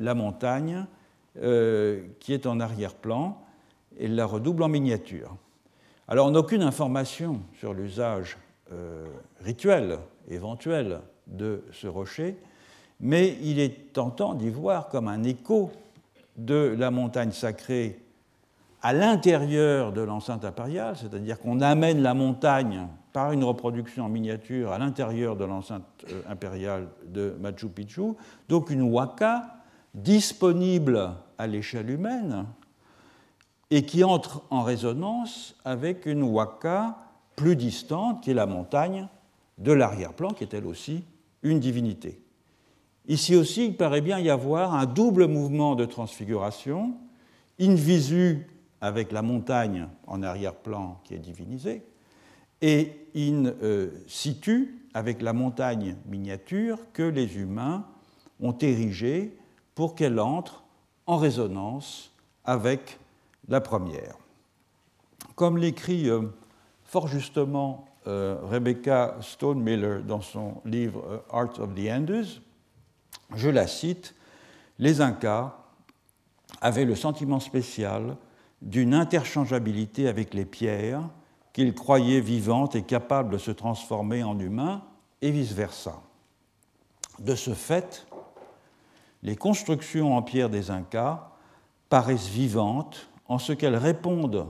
[0.00, 0.86] la montagne
[1.34, 3.40] qui est en arrière-plan
[3.98, 5.36] et la redouble en miniature.
[6.06, 8.36] Alors on n'a aucune information sur l'usage
[8.72, 9.06] euh,
[9.40, 12.36] rituel éventuel de ce rocher,
[13.00, 15.70] mais il est tentant d'y voir comme un écho
[16.36, 18.00] de la montagne sacrée
[18.82, 24.72] à l'intérieur de l'enceinte impériale, c'est-à-dire qu'on amène la montagne par une reproduction en miniature
[24.72, 28.14] à l'intérieur de l'enceinte euh, impériale de Machu Picchu,
[28.48, 29.54] donc une waka
[29.94, 32.44] disponible à l'échelle humaine,
[33.70, 36.98] et qui entre en résonance avec une waka
[37.36, 39.06] plus distante, qui est la montagne
[39.58, 41.04] de l'arrière-plan, qui est elle aussi
[41.44, 42.20] une divinité.
[43.06, 46.94] Ici aussi, il paraît bien y avoir un double mouvement de transfiguration,
[47.60, 48.48] in visu
[48.80, 51.84] avec la montagne en arrière-plan qui est divinisée,
[52.64, 57.84] et in euh, situ avec la montagne miniature que les humains
[58.40, 59.36] ont érigée
[59.74, 60.64] pour qu'elle entre
[61.06, 62.10] en résonance
[62.42, 62.98] avec
[63.48, 64.16] la première.
[65.34, 66.22] Comme l'écrit euh,
[66.84, 72.40] fort justement euh, Rebecca Stonemiller dans son livre Art of the Andes,
[73.36, 74.14] je la cite,
[74.78, 75.54] les Incas
[76.62, 78.16] avaient le sentiment spécial
[78.62, 81.02] d'une interchangeabilité avec les pierres
[81.54, 84.82] qu'ils croyaient vivantes et capables de se transformer en humains,
[85.22, 86.02] et vice-versa.
[87.18, 88.06] De ce fait,
[89.22, 91.30] les constructions en pierre des Incas
[91.88, 94.48] paraissent vivantes en ce qu'elles répondent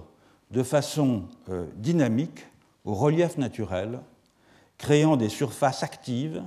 [0.51, 2.45] de façon euh, dynamique
[2.85, 4.01] au relief naturel,
[4.79, 6.43] créant des surfaces actives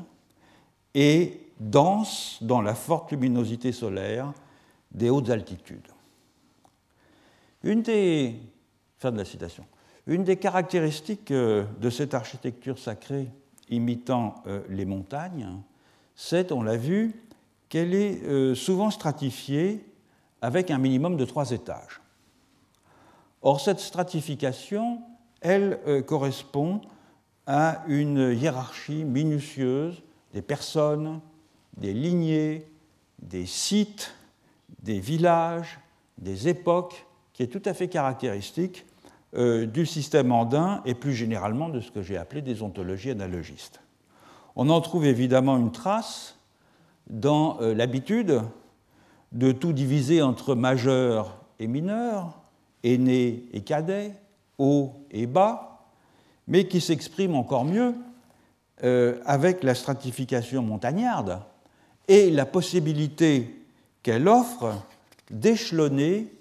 [0.94, 4.34] et denses dans la forte luminosité solaire
[4.92, 5.88] des hautes altitudes.
[7.64, 8.36] Une des,
[8.98, 9.66] fin de la citation,
[10.08, 13.30] une des caractéristiques euh, de cette architecture sacrée
[13.70, 15.50] imitant euh, les montagnes,
[16.16, 17.14] c'est, on l'a vu,
[17.70, 19.86] qu'elle est souvent stratifiée
[20.42, 22.02] avec un minimum de trois étages.
[23.42, 25.02] Or, cette stratification,
[25.42, 26.82] elle euh, correspond
[27.46, 30.02] à une hiérarchie minutieuse
[30.34, 31.22] des personnes,
[31.78, 32.66] des lignées,
[33.22, 34.14] des sites,
[34.82, 35.80] des villages,
[36.18, 38.86] des époques, qui est tout à fait caractéristique
[39.38, 43.82] euh, du système andin et plus généralement de ce que j'ai appelé des ontologies analogistes.
[44.56, 46.40] On en trouve évidemment une trace
[47.08, 48.42] dans euh, l'habitude
[49.34, 52.40] de tout diviser entre majeurs et mineurs,
[52.84, 54.14] aînés et cadets,
[54.58, 55.86] haut et bas,
[56.48, 57.94] mais qui s'exprime encore mieux
[58.84, 61.42] euh, avec la stratification montagnarde
[62.08, 63.64] et la possibilité
[64.02, 64.74] qu'elle offre
[65.30, 66.34] d'échelonner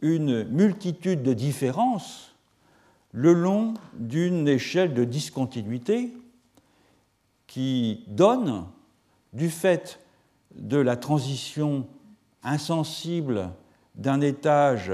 [0.00, 2.35] une multitude de différences
[3.16, 6.12] le long d'une échelle de discontinuité
[7.46, 8.66] qui donne,
[9.32, 10.00] du fait
[10.54, 11.86] de la transition
[12.42, 13.48] insensible
[13.94, 14.92] d'un étage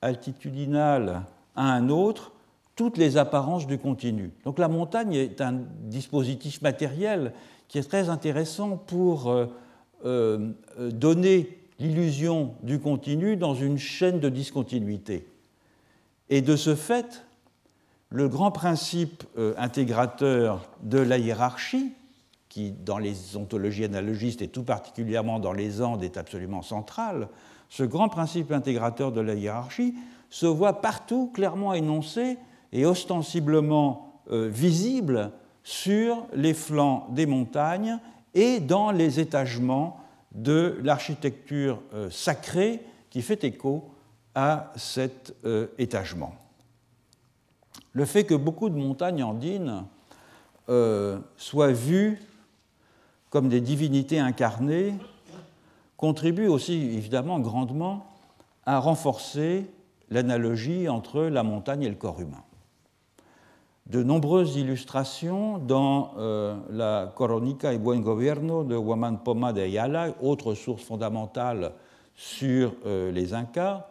[0.00, 2.32] altitudinal à un autre,
[2.74, 4.30] toutes les apparences du continu.
[4.44, 7.34] Donc la montagne est un dispositif matériel
[7.68, 9.46] qui est très intéressant pour euh,
[10.06, 10.52] euh,
[10.90, 15.26] donner l'illusion du continu dans une chaîne de discontinuité.
[16.30, 17.26] Et de ce fait,
[18.12, 21.92] le grand principe euh, intégrateur de la hiérarchie,
[22.50, 27.28] qui dans les ontologies analogistes et tout particulièrement dans les Andes est absolument central,
[27.70, 29.94] ce grand principe intégrateur de la hiérarchie
[30.28, 32.36] se voit partout clairement énoncé
[32.72, 37.98] et ostensiblement euh, visible sur les flancs des montagnes
[38.34, 40.00] et dans les étagements
[40.34, 43.90] de l'architecture euh, sacrée qui fait écho
[44.34, 45.34] à cet
[45.76, 46.41] étagement
[47.92, 49.84] le fait que beaucoup de montagnes andines
[50.68, 52.20] euh, soient vues
[53.30, 54.94] comme des divinités incarnées
[55.96, 58.06] contribue aussi évidemment grandement
[58.66, 59.66] à renforcer
[60.10, 62.42] l'analogie entre la montagne et le corps humain.
[63.86, 70.14] De nombreuses illustrations dans euh, la Coronica y Buen Gobierno de Huaman Poma de Ayala,
[70.20, 71.72] autre source fondamentale
[72.14, 73.86] sur euh, les Incas,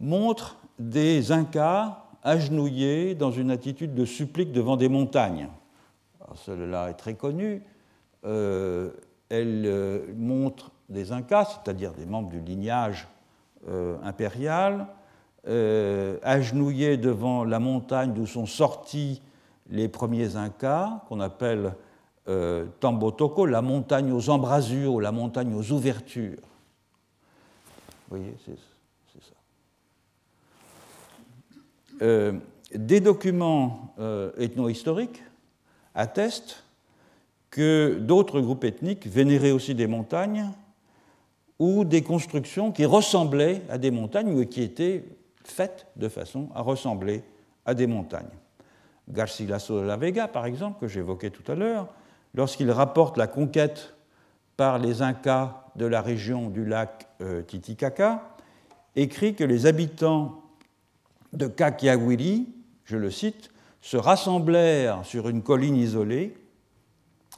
[0.00, 5.48] montrent des Incas agenouillée dans une attitude de supplique devant des montagnes.
[6.34, 7.62] Cela est très connu.
[8.24, 8.90] Euh,
[9.30, 13.08] elle euh, montre des Incas, c'est-à-dire des membres du lignage
[13.68, 14.86] euh, impérial,
[16.22, 19.22] agenouillés devant la montagne d'où sont sortis
[19.70, 21.72] les premiers Incas, qu'on appelle
[22.80, 26.42] Tambotoko, la montagne aux embrasures la montagne aux ouvertures.
[28.10, 28.58] Vous voyez, c'est
[32.02, 32.32] Euh,
[32.74, 35.22] des documents euh, ethno-historiques
[35.94, 36.64] attestent
[37.50, 40.50] que d'autres groupes ethniques vénéraient aussi des montagnes
[41.58, 45.04] ou des constructions qui ressemblaient à des montagnes ou qui étaient
[45.44, 47.22] faites de façon à ressembler
[47.64, 48.26] à des montagnes.
[49.08, 51.88] Garcilaso de la Vega, par exemple, que j'évoquais tout à l'heure,
[52.34, 53.94] lorsqu'il rapporte la conquête
[54.56, 58.22] par les Incas de la région du lac euh, Titicaca,
[58.94, 60.42] écrit que les habitants
[61.32, 62.48] de Kakiawili,
[62.84, 66.36] je le cite, se rassemblèrent sur une colline isolée,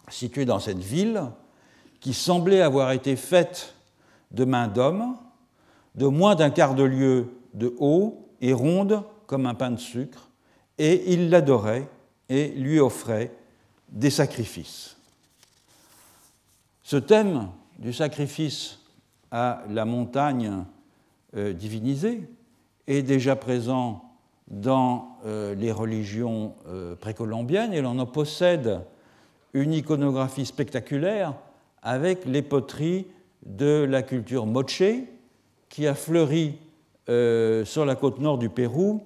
[0.09, 1.22] située dans cette ville,
[2.00, 3.74] qui semblait avoir été faite
[4.31, 5.16] de main d'homme,
[5.94, 10.29] de moins d'un quart de lieue de haut et ronde comme un pain de sucre,
[10.79, 11.88] et ils l'adoraient
[12.29, 13.33] et lui offraient
[13.88, 14.96] des sacrifices.
[16.83, 17.48] Ce thème
[17.79, 18.79] du sacrifice
[19.31, 20.64] à la montagne
[21.37, 22.29] euh, divinisée
[22.90, 24.03] est déjà présent
[24.48, 28.81] dans euh, les religions euh, précolombiennes et l'on en possède
[29.53, 31.35] une iconographie spectaculaire
[31.83, 33.07] avec les poteries
[33.46, 34.83] de la culture moche
[35.68, 36.59] qui a fleuri
[37.09, 39.03] euh, sur la côte nord du Pérou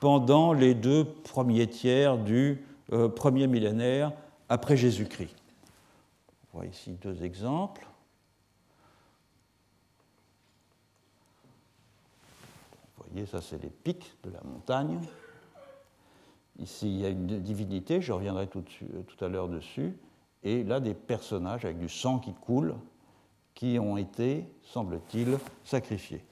[0.00, 2.62] pendant les deux premiers tiers du
[3.16, 4.12] premier millénaire
[4.50, 5.34] après Jésus-Christ.
[6.52, 7.86] On voit ici deux exemples.
[13.12, 14.98] Voyez, ça c'est les pics de la montagne.
[16.58, 19.96] Ici, il y a une divinité, je reviendrai tout, euh, tout à l'heure dessus,
[20.42, 22.74] et là des personnages avec du sang qui coule,
[23.54, 26.24] qui ont été, semble-t-il, sacrifiés.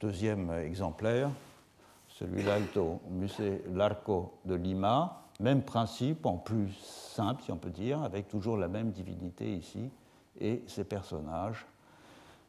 [0.00, 1.30] Deuxième exemplaire,
[2.08, 2.78] celui-là est
[3.10, 8.56] musée Larco de Lima, même principe, en plus simple, si on peut dire, avec toujours
[8.56, 9.90] la même divinité ici,
[10.40, 11.66] et ces personnages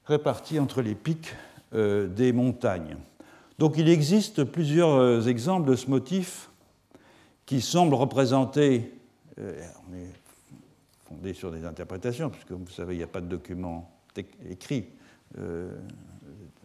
[0.06, 1.34] répartis entre les pics
[1.74, 2.98] euh, des montagnes.
[3.62, 6.50] Donc il existe plusieurs euh, exemples de ce motif
[7.46, 8.92] qui semblent représenter,
[9.38, 9.54] euh,
[9.88, 10.10] on est
[11.06, 13.88] fondé sur des interprétations, puisque vous savez, il n'y a pas de document
[14.50, 14.86] écrit
[15.38, 15.78] euh,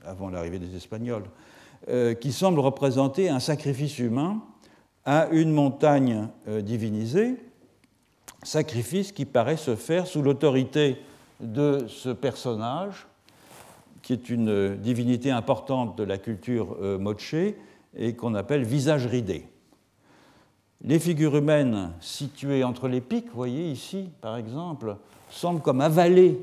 [0.07, 1.25] avant l'arrivée des Espagnols,
[2.23, 4.43] qui semblent représenter un sacrifice humain
[5.05, 6.29] à une montagne
[6.63, 7.37] divinisée,
[8.43, 10.97] sacrifice qui paraît se faire sous l'autorité
[11.41, 13.07] de ce personnage
[14.07, 17.35] qui est une divinité importante de la culture euh, moche
[17.97, 19.49] et qu'on appelle visage ridé.
[20.81, 24.97] Les figures humaines situées entre les pics, vous voyez ici par exemple,
[25.29, 26.39] semblent comme avalées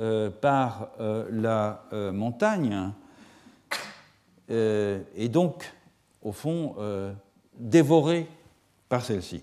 [0.00, 2.92] euh, par euh, la montagne
[4.48, 5.70] et donc
[6.22, 6.76] au fond
[7.58, 8.26] dévorés
[8.88, 9.42] par celle-ci.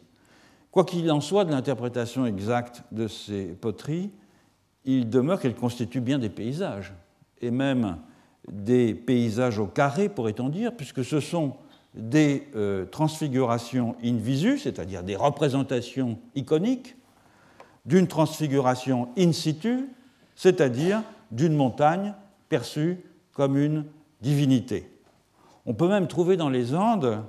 [0.71, 4.11] Quoi qu'il en soit de l'interprétation exacte de ces poteries,
[4.85, 6.93] il demeure qu'elles constituent bien des paysages,
[7.41, 7.97] et même
[8.51, 11.55] des paysages au carré, pourrait-on dire, puisque ce sont
[11.93, 16.95] des euh, transfigurations in visu, c'est-à-dire des représentations iconiques,
[17.85, 19.89] d'une transfiguration in situ,
[20.35, 22.13] c'est-à-dire d'une montagne
[22.49, 22.99] perçue
[23.33, 23.85] comme une
[24.21, 24.91] divinité.
[25.65, 27.23] On peut même trouver dans les Andes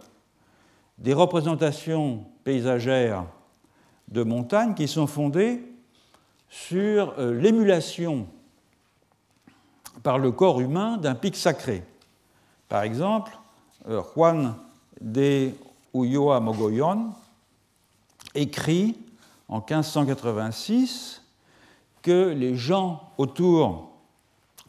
[0.99, 3.25] des représentations paysagères
[4.09, 5.63] de montagnes qui sont fondées
[6.49, 8.27] sur euh, l'émulation
[10.03, 11.83] par le corps humain d'un pic sacré.
[12.69, 13.33] Par exemple,
[13.89, 14.55] euh, Juan
[15.01, 15.51] de
[15.95, 17.11] Ulloa Mogollon
[18.35, 18.97] écrit
[19.49, 21.23] en 1586
[22.03, 23.91] que les gens autour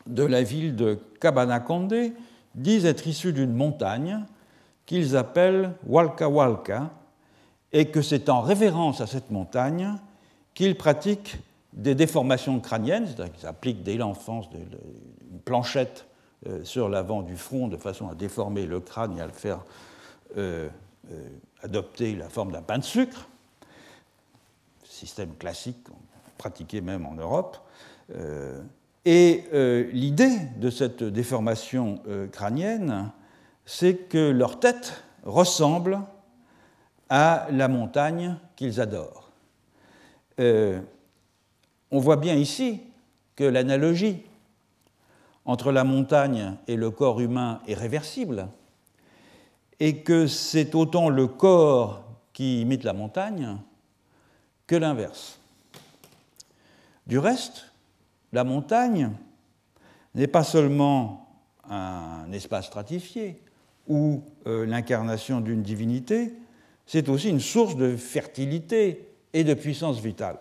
[0.08, 1.94] de la ville de Cabanaconde
[2.56, 4.26] disent être issus d'une montagne
[4.86, 6.90] qu'ils appellent Walka Walka
[7.72, 9.96] et que c'est en révérence à cette montagne
[10.54, 11.38] qu'ils pratiquent
[11.72, 14.50] des déformations crâniennes, c'est-à-dire qu'ils appliquent dès l'enfance
[15.32, 16.06] une planchette
[16.48, 19.64] euh, sur l'avant du front de façon à déformer le crâne et à le faire
[20.38, 20.70] euh,
[21.12, 21.30] euh,
[21.62, 23.28] adopter la forme d'un pain de sucre,
[24.84, 25.88] système classique
[26.38, 27.58] pratiqué même en Europe.
[29.06, 29.44] et
[29.94, 32.02] l'idée de cette déformation
[32.32, 33.12] crânienne,
[33.66, 36.02] c'est que leur tête ressemble
[37.10, 39.30] à la montagne qu'ils adorent.
[40.40, 40.80] on
[41.92, 42.82] voit bien ici
[43.36, 44.24] que l'analogie
[45.46, 48.48] entre la montagne et le corps humain est réversible,
[49.80, 53.58] et que c'est autant le corps qui imite la montagne
[54.68, 55.40] que l'inverse.
[57.08, 57.72] Du reste,
[58.32, 59.12] la montagne
[60.14, 61.28] n'est pas seulement
[61.70, 63.42] un espace stratifié
[63.88, 66.34] ou euh, l'incarnation d'une divinité,
[66.86, 70.38] c'est aussi une source de fertilité et de puissance vitale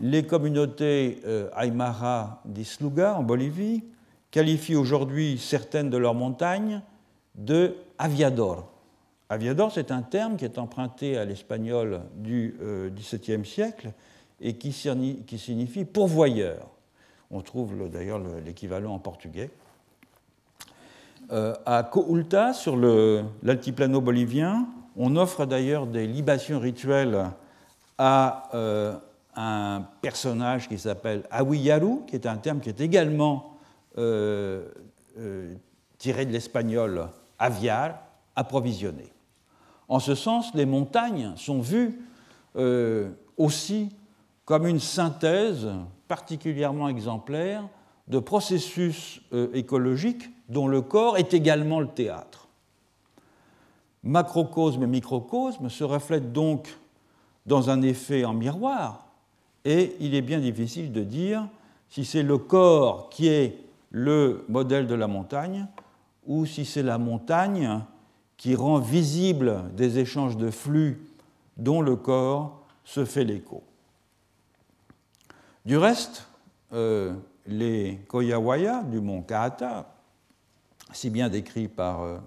[0.00, 3.84] les communautés euh, Aymara d'Isluga en Bolivie
[4.30, 6.82] qualifient aujourd'hui certaines de leurs montagnes
[7.34, 8.70] de aviador.
[9.28, 13.92] Aviador, c'est un terme qui est emprunté à l'espagnol du euh, XVIIe siècle
[14.40, 16.68] et qui, signifie pourvoyeur.
[17.30, 19.50] On trouve d'ailleurs l'équivalent en portugais.
[21.32, 22.76] Euh, à Coulta, sur
[23.42, 27.30] l'altiplano bolivien, on offre d'ailleurs des libations rituelles
[27.98, 28.50] à
[29.36, 33.58] un personnage qui s'appelle Awiyaru, qui est un terme qui est également
[33.98, 34.68] euh,
[35.18, 35.54] euh,
[35.98, 37.08] tiré de l'espagnol
[37.38, 37.98] aviar,
[38.34, 39.12] approvisionné.
[39.88, 42.00] En ce sens, les montagnes sont vues
[42.56, 43.90] euh, aussi
[44.46, 45.68] comme une synthèse
[46.08, 47.68] particulièrement exemplaire
[48.08, 49.20] de processus
[49.52, 52.48] écologiques dont le corps est également le théâtre.
[54.04, 56.78] Macrocosme et microcosme se reflètent donc
[57.44, 59.05] dans un effet en miroir
[59.66, 61.48] et il est bien difficile de dire
[61.90, 63.58] si c'est le corps qui est
[63.90, 65.66] le modèle de la montagne
[66.24, 67.80] ou si c'est la montagne
[68.36, 71.04] qui rend visible des échanges de flux
[71.56, 73.64] dont le corps se fait l'écho.
[75.64, 76.28] Du reste,
[76.72, 77.14] euh,
[77.46, 79.92] les Koyawaya du mont Kahata,
[80.92, 82.18] si bien décrits par euh,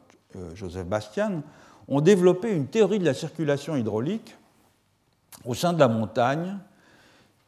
[0.56, 1.42] Joseph Bastian,
[1.88, 4.36] ont développé une théorie de la circulation hydraulique
[5.46, 6.58] au sein de la montagne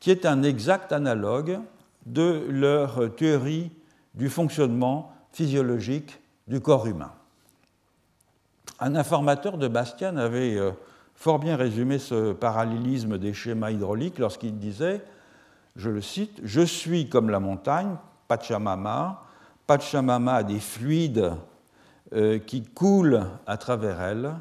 [0.02, 1.60] qui est un exact analogue
[2.06, 3.72] de leur théorie
[4.16, 7.14] du fonctionnement physiologique du corps humain.
[8.80, 10.72] Un informateur de Bastian avait euh,
[11.16, 15.02] fort bien résumé ce parallélisme des schémas hydrauliques lorsqu'il disait,
[15.76, 17.95] je le cite, Je suis comme la montagne,
[18.28, 19.24] Pachamama,
[19.68, 21.32] Pachamama a des fluides
[22.14, 24.34] euh, qui coulent à travers elle,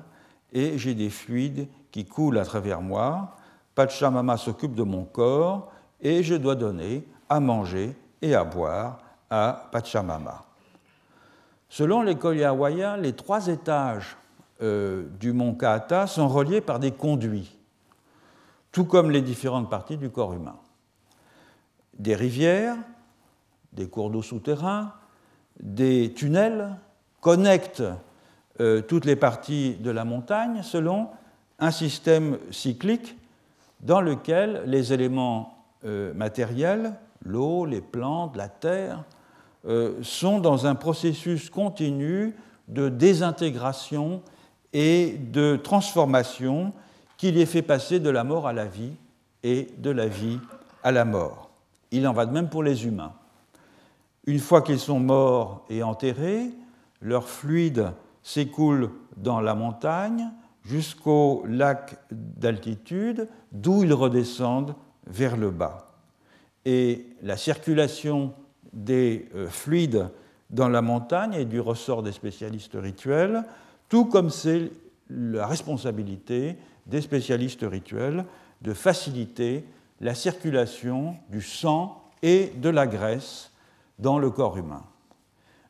[0.52, 3.36] et j'ai des fluides qui coulent à travers moi.
[3.80, 5.72] Pachamama s'occupe de mon corps
[6.02, 8.98] et je dois donner à manger et à boire
[9.30, 10.44] à Pachamama.
[11.70, 14.18] Selon les Kolyawaya, les trois étages
[14.60, 17.56] euh, du mont Kaata sont reliés par des conduits,
[18.70, 20.56] tout comme les différentes parties du corps humain.
[21.98, 22.76] Des rivières,
[23.72, 24.92] des cours d'eau souterrains,
[25.58, 26.76] des tunnels
[27.22, 27.82] connectent
[28.60, 31.08] euh, toutes les parties de la montagne selon
[31.58, 33.16] un système cyclique
[33.82, 35.54] dans lequel les éléments
[35.84, 39.04] euh, matériels, l'eau, les plantes, la terre,
[39.66, 42.34] euh, sont dans un processus continu
[42.68, 44.22] de désintégration
[44.72, 46.72] et de transformation
[47.16, 48.92] qui les fait passer de la mort à la vie
[49.42, 50.38] et de la vie
[50.82, 51.50] à la mort.
[51.90, 53.12] Il en va de même pour les humains.
[54.26, 56.50] Une fois qu'ils sont morts et enterrés,
[57.02, 60.30] leur fluide s'écoule dans la montagne
[60.70, 65.96] jusqu'au lac d'altitude, d'où ils redescendent vers le bas.
[66.64, 68.32] Et la circulation
[68.72, 70.08] des euh, fluides
[70.50, 73.44] dans la montagne est du ressort des spécialistes rituels,
[73.88, 74.70] tout comme c'est
[75.08, 76.56] la responsabilité
[76.86, 78.24] des spécialistes rituels
[78.62, 79.64] de faciliter
[80.00, 83.50] la circulation du sang et de la graisse
[83.98, 84.84] dans le corps humain.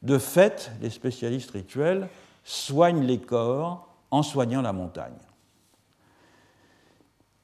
[0.03, 2.09] De fait, les spécialistes rituels
[2.44, 5.19] soignent les corps en soignant la montagne.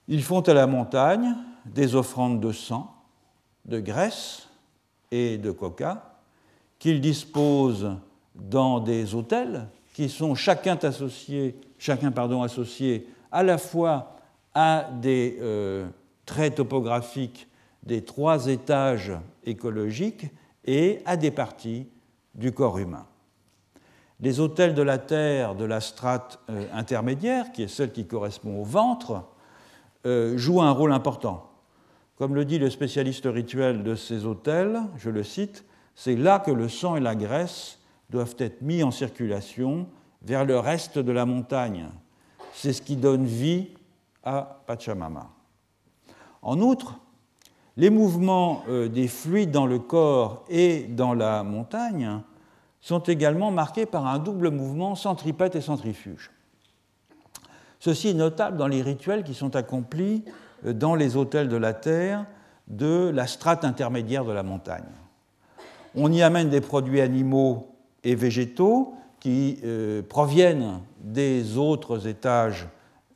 [0.09, 2.95] Ils font à la montagne des offrandes de sang,
[3.64, 4.49] de graisse
[5.11, 6.17] et de coca
[6.79, 7.97] qu'ils disposent
[8.35, 14.17] dans des hôtels qui sont chacun associés, chacun, pardon, associés à la fois
[14.55, 15.89] à des euh,
[16.25, 17.49] traits topographiques
[17.83, 19.12] des trois étages
[19.45, 20.27] écologiques
[20.64, 21.87] et à des parties
[22.35, 23.07] du corps humain.
[24.21, 28.61] Les hôtels de la Terre de la strate euh, intermédiaire, qui est celle qui correspond
[28.61, 29.25] au ventre,
[30.07, 31.51] euh, jouent un rôle important.
[32.17, 35.64] Comme le dit le spécialiste rituel de ces hôtels, je le cite,
[35.95, 39.87] c'est là que le sang et la graisse doivent être mis en circulation
[40.23, 41.89] vers le reste de la montagne.
[42.55, 43.69] C'est ce qui donne vie
[44.25, 45.29] à Pachamama.
[46.41, 46.99] En outre,
[47.77, 52.23] les mouvements euh, des fluides dans le corps et dans la montagne
[52.87, 56.30] sont également marqués par un double mouvement centripète et centrifuge.
[57.80, 60.22] Ceci est notable dans les rituels qui sont accomplis
[60.64, 62.26] euh, dans les hôtels de la terre
[62.68, 64.84] de la strate intermédiaire de la montagne.
[65.97, 67.74] On y amène des produits animaux
[68.05, 72.68] et végétaux qui euh, proviennent des autres étages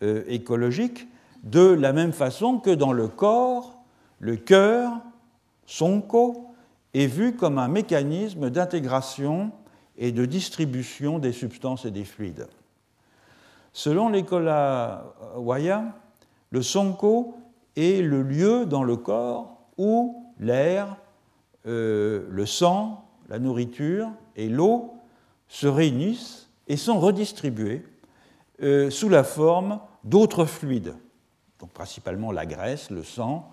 [0.03, 1.07] euh, écologiques
[1.45, 3.85] de la même façon que dans le corps,
[4.19, 4.91] le cœur,
[5.65, 6.49] sonko,
[6.93, 9.53] est vu comme un mécanisme d'intégration
[10.01, 12.49] et de distribution des substances et des fluides.
[13.73, 14.51] Selon l'école
[15.37, 15.95] Waya,
[16.51, 17.37] le sonko
[17.77, 20.97] est le lieu dans le corps où l'air,
[21.67, 24.95] euh, le sang, la nourriture et l'eau
[25.47, 27.85] se réunissent et sont redistribués
[28.63, 30.95] euh, sous la forme d'autres fluides,
[31.59, 33.51] donc principalement la graisse, le sang,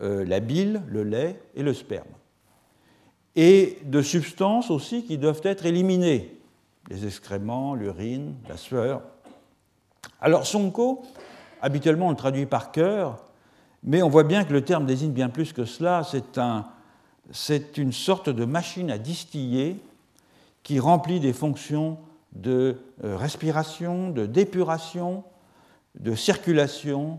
[0.00, 2.06] euh, la bile, le lait et le sperme
[3.36, 6.36] et de substances aussi qui doivent être éliminées,
[6.88, 9.02] les excréments, l'urine, la sueur.
[10.20, 11.02] Alors sonko,
[11.62, 13.24] habituellement on le traduit par cœur,
[13.82, 16.66] mais on voit bien que le terme désigne bien plus que cela, c'est un,
[17.76, 19.76] une sorte de machine à distiller
[20.62, 21.98] qui remplit des fonctions
[22.32, 25.24] de euh, respiration, de d'épuration,
[25.98, 27.18] de circulation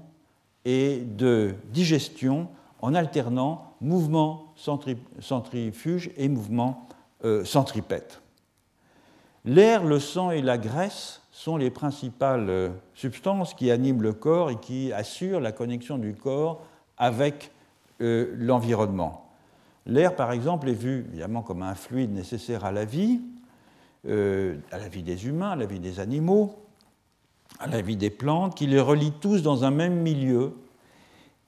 [0.64, 2.48] et de digestion
[2.82, 6.88] en alternant mouvement centrifuge et mouvement
[7.24, 8.22] euh, centripète.
[9.46, 14.52] L'air, le sang et la graisse sont les principales euh, substances qui animent le corps
[14.52, 16.62] et qui assurent la connexion du corps
[16.98, 17.52] avec
[18.02, 19.30] euh, l'environnement.
[19.86, 23.22] L'air, par exemple, est vu évidemment comme un fluide nécessaire à la vie,
[24.08, 26.56] à la vie des humains, à la vie des animaux,
[27.60, 30.54] à la vie des plantes, qui les relie tous dans un même milieu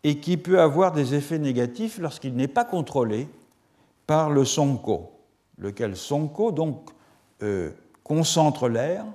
[0.03, 3.27] et qui peut avoir des effets négatifs lorsqu'il n'est pas contrôlé
[4.05, 5.11] par le sonko,
[5.57, 6.89] lequel sonko donc
[7.41, 7.71] euh,
[8.03, 9.05] concentre l'air,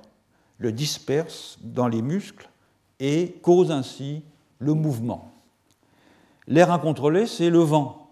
[0.57, 2.49] le disperse dans les muscles
[2.99, 4.23] et cause ainsi
[4.57, 5.31] le mouvement.
[6.47, 8.09] L'air incontrôlé, c'est le vent,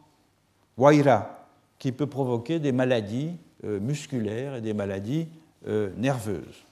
[0.77, 1.45] waira,
[1.79, 3.31] qui peut provoquer des maladies
[3.63, 5.27] euh, musculaires et des maladies
[5.67, 6.63] euh, nerveuses.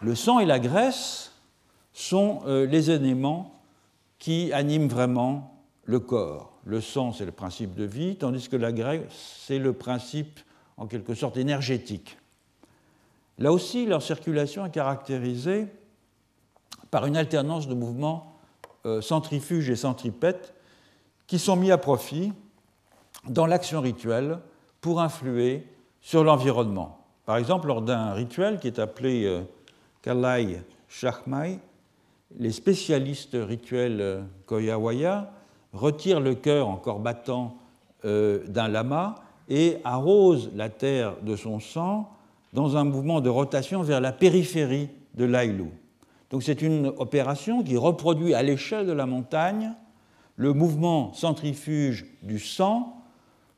[0.00, 1.32] Le sang et la graisse
[1.92, 3.53] sont les éléments
[4.24, 5.54] qui anime vraiment
[5.84, 6.54] le corps.
[6.64, 9.02] Le sang, c'est le principe de vie, tandis que la graisse,
[9.46, 10.40] c'est le principe,
[10.78, 12.16] en quelque sorte, énergétique.
[13.36, 15.66] Là aussi, leur circulation est caractérisée
[16.90, 18.38] par une alternance de mouvements
[18.86, 20.54] euh, centrifuges et centripètes
[21.26, 22.32] qui sont mis à profit
[23.28, 24.38] dans l'action rituelle
[24.80, 25.68] pour influer
[26.00, 27.04] sur l'environnement.
[27.26, 29.42] Par exemple, lors d'un rituel qui est appelé euh,
[30.00, 31.58] Kalai Shachmai,
[32.38, 35.30] les spécialistes rituels euh, Koyawaya
[35.72, 37.56] retirent le cœur encore battant
[38.04, 39.16] euh, d'un lama
[39.48, 42.10] et arrosent la terre de son sang
[42.52, 45.70] dans un mouvement de rotation vers la périphérie de l'Aïlou.
[46.30, 49.72] Donc c'est une opération qui reproduit à l'échelle de la montagne
[50.36, 53.02] le mouvement centrifuge du sang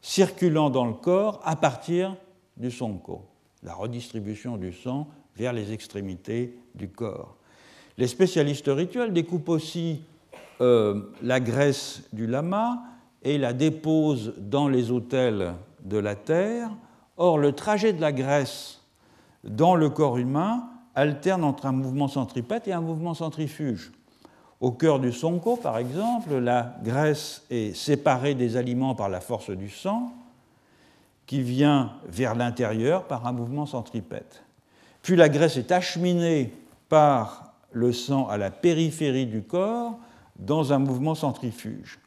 [0.03, 2.17] circulant dans le corps à partir
[2.57, 3.27] du sonko,
[3.63, 7.37] la redistribution du sang vers les extrémités du corps.
[7.99, 10.03] Les spécialistes rituels découpent aussi
[10.61, 12.83] euh, la graisse du lama
[13.23, 16.71] et la déposent dans les autels de la terre.
[17.17, 18.83] Or, le trajet de la graisse
[19.45, 23.93] dans le corps humain alterne entre un mouvement centripète et un mouvement centrifuge.
[24.61, 29.51] Au cœur du sonko, par exemple, la graisse est séparée des aliments par la force
[29.51, 30.13] du sang,
[31.27, 34.43] qui vient vers l'intérieur par un mouvement centripète.
[35.03, 36.53] Puis la graisse est acheminée
[36.89, 37.46] par
[37.77, 39.99] le sang à la périphérie du corps
[40.39, 41.99] dans un mouvement centrifuge.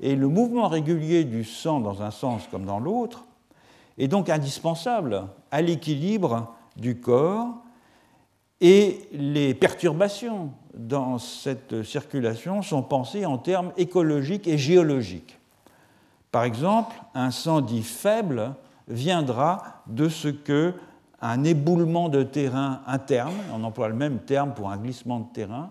[0.00, 3.24] Et le mouvement régulier du sang dans un sens comme dans l'autre
[3.98, 7.54] est donc indispensable à l'équilibre du corps
[8.60, 15.38] et les perturbations dans cette circulation sont pensées en termes écologiques et géologiques.
[16.32, 18.56] Par exemple, un sang dit faible
[18.88, 20.74] viendra de ce que
[21.22, 25.70] un éboulement de terrain interne, on emploie le même terme pour un glissement de terrain,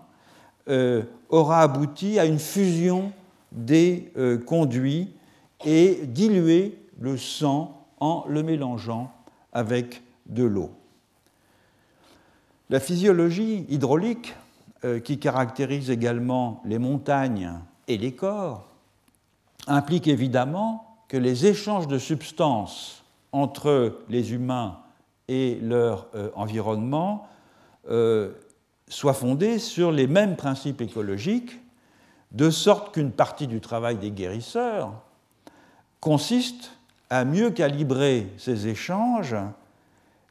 [0.68, 3.12] euh, aura abouti à une fusion
[3.52, 5.10] des euh, conduits
[5.64, 9.12] et dilué le sang en le mélangeant
[9.52, 10.70] avec de l'eau.
[12.70, 14.34] La physiologie hydraulique,
[14.84, 17.52] euh, qui caractérise également les montagnes
[17.88, 18.68] et les corps,
[19.66, 24.78] implique évidemment que les échanges de substances entre les humains
[25.28, 27.26] et leur euh, environnement
[27.88, 28.32] euh,
[28.88, 31.60] soient fondés sur les mêmes principes écologiques,
[32.32, 34.92] de sorte qu'une partie du travail des guérisseurs
[36.00, 36.72] consiste
[37.10, 39.36] à mieux calibrer ces échanges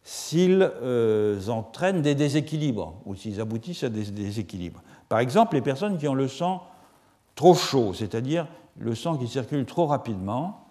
[0.03, 4.81] s'ils euh, entraînent des déséquilibres ou s'ils aboutissent à des déséquilibres.
[5.07, 6.63] Par exemple, les personnes qui ont le sang
[7.35, 10.61] trop chaud, c'est-à-dire le sang qui circule trop rapidement,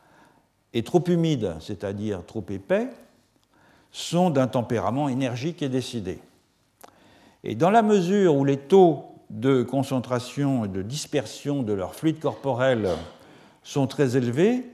[0.73, 2.89] et trop humide, c'est-à-dire trop épais,
[3.93, 6.21] sont d'un tempérament énergique et décidé.
[7.43, 12.19] Et dans la mesure où les taux de concentration et de dispersion de leur fluide
[12.19, 12.89] corporel
[13.63, 14.67] sont très élevés,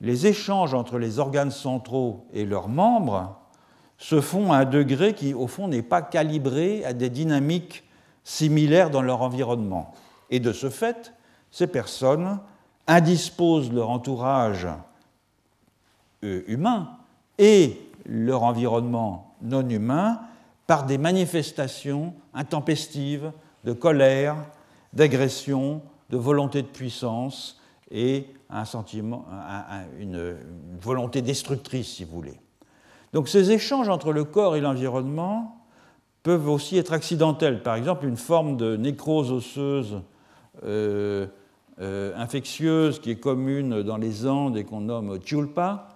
[0.00, 3.36] les échanges entre les organes centraux et leurs membres
[3.98, 7.84] se font à un degré qui, au fond, n'est pas calibré à des dynamiques
[8.24, 9.92] similaires dans leur environnement.
[10.30, 11.12] Et de ce fait,
[11.50, 12.38] ces personnes
[12.86, 14.66] indisposent leur entourage
[16.24, 16.96] euh, humain
[17.38, 20.20] et leur environnement non humain
[20.66, 23.32] par des manifestations intempestives
[23.64, 24.36] de colère,
[24.92, 29.26] d'agression, de volonté de puissance et un sentiment,
[29.98, 30.36] une
[30.80, 32.40] volonté destructrice, si vous voulez.
[33.12, 35.56] Donc ces échanges entre le corps et l'environnement
[36.22, 37.62] peuvent aussi être accidentels.
[37.62, 40.02] Par exemple, une forme de nécrose osseuse
[40.64, 41.26] euh,
[41.80, 45.88] euh, infectieuse qui est commune dans les Andes et qu'on nomme chulpa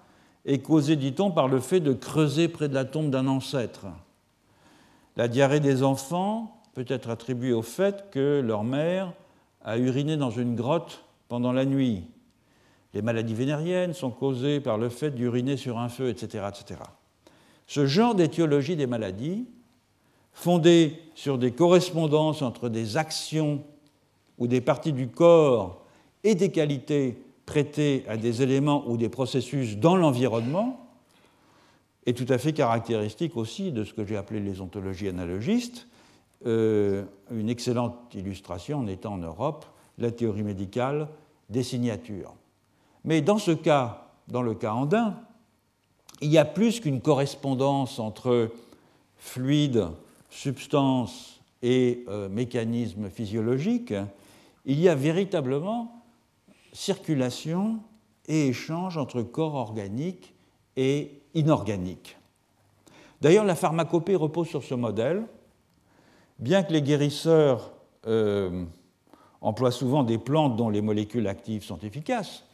[0.45, 3.87] est causée, dit-on, par le fait de creuser près de la tombe d'un ancêtre.
[5.17, 9.13] La diarrhée des enfants peut être attribuée au fait que leur mère
[9.65, 12.05] a uriné dans une grotte pendant la nuit.
[12.93, 16.45] Les maladies vénériennes sont causées par le fait d'uriner sur un feu, etc.
[16.49, 16.81] etc.
[17.67, 19.47] Ce genre d'étiologie des maladies,
[20.33, 23.65] fondée sur des correspondances entre des actions
[24.39, 25.85] ou des parties du corps
[26.25, 30.81] et des qualités prêtées à des éléments ou des processus dans l'environnement,
[32.07, 35.87] est tout à fait caractéristique aussi de ce que j'ai appelé les ontologies analogistes.
[36.47, 39.65] Euh, une excellente illustration en étant en Europe
[39.97, 41.09] la théorie médicale
[41.49, 42.35] des signatures.
[43.05, 45.17] Mais dans ce cas, dans le cas andin,
[46.21, 48.51] il y a plus qu'une correspondance entre
[49.17, 49.87] fluide,
[50.31, 53.95] substance et euh, mécanisme physiologique,
[54.67, 55.94] il y a véritablement
[56.75, 57.81] circulation
[58.27, 60.35] et échange entre corps organiques
[60.77, 62.18] et inorganiques.
[63.22, 65.25] D'ailleurs, la pharmacopée repose sur ce modèle.
[66.39, 67.72] Bien que les guérisseurs
[68.07, 68.64] euh,
[69.41, 72.45] emploient souvent des plantes dont les molécules actives sont efficaces,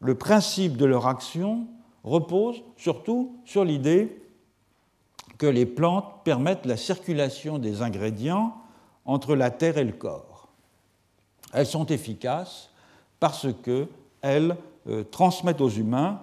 [0.00, 1.66] le principe de leur action
[2.04, 4.22] repose surtout sur l'idée
[5.36, 8.54] que les plantes permettent la circulation des ingrédients
[9.04, 10.48] entre la terre et le corps.
[11.52, 12.70] Elles sont efficaces
[13.20, 14.56] parce qu'elles
[14.88, 16.20] euh, transmettent aux humains,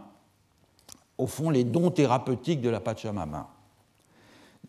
[1.18, 3.50] au fond, les dons thérapeutiques de la Pachamama.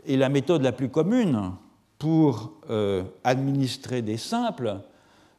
[0.05, 1.53] Et la méthode la plus commune
[1.99, 4.81] pour euh, administrer des simples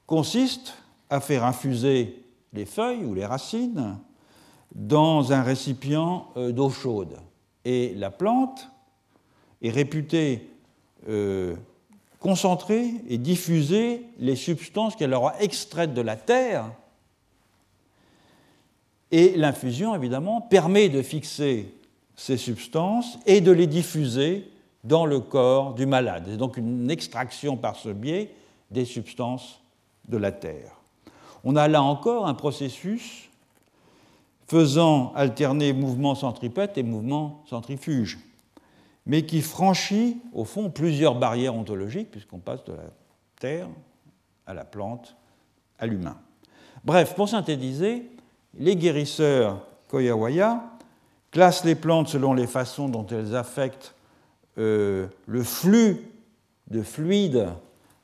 [0.05, 0.73] consiste
[1.09, 2.23] à faire infuser
[2.53, 3.97] les feuilles ou les racines
[4.73, 7.17] dans un récipient euh, d'eau chaude.
[7.65, 8.69] Et la plante
[9.61, 10.49] est réputée
[11.07, 11.55] euh,
[12.20, 16.72] concentrer et diffuser les substances qu'elle aura extraites de la terre.
[19.11, 21.74] Et l'infusion, évidemment, permet de fixer
[22.15, 24.49] ces substances et de les diffuser
[24.84, 26.24] dans le corps du malade.
[26.28, 28.34] C'est donc une extraction par ce biais
[28.72, 29.61] des substances
[30.07, 30.72] de la terre.
[31.43, 33.30] On a là encore un processus
[34.47, 38.18] faisant alterner mouvement centripète et mouvement centrifuge.
[39.08, 42.89] Mais qui franchit, au fond, plusieurs barrières ontologiques, puisqu'on passe de la
[43.39, 43.70] terre
[44.45, 45.16] à la plante,
[45.80, 46.18] à l'humain.
[46.84, 48.10] Bref, pour synthétiser,
[48.60, 50.62] les guérisseurs Koyawaya
[51.32, 53.95] classent les plantes selon les façons dont elles affectent
[54.58, 56.12] euh, le flux
[56.70, 57.47] de fluides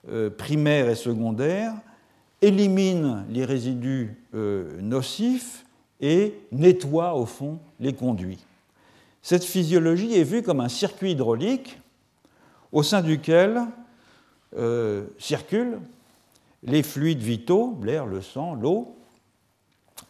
[0.10, 1.74] euh, primaires et secondaires,
[2.42, 5.66] éliminent les résidus euh, nocifs
[6.00, 8.46] et nettoient au fond les conduits.
[9.24, 11.80] Cette physiologie est vue comme un circuit hydraulique
[12.72, 13.62] au sein duquel
[15.18, 15.80] circulent
[16.64, 18.96] les fluides vitaux, l'air, le sang, l'eau,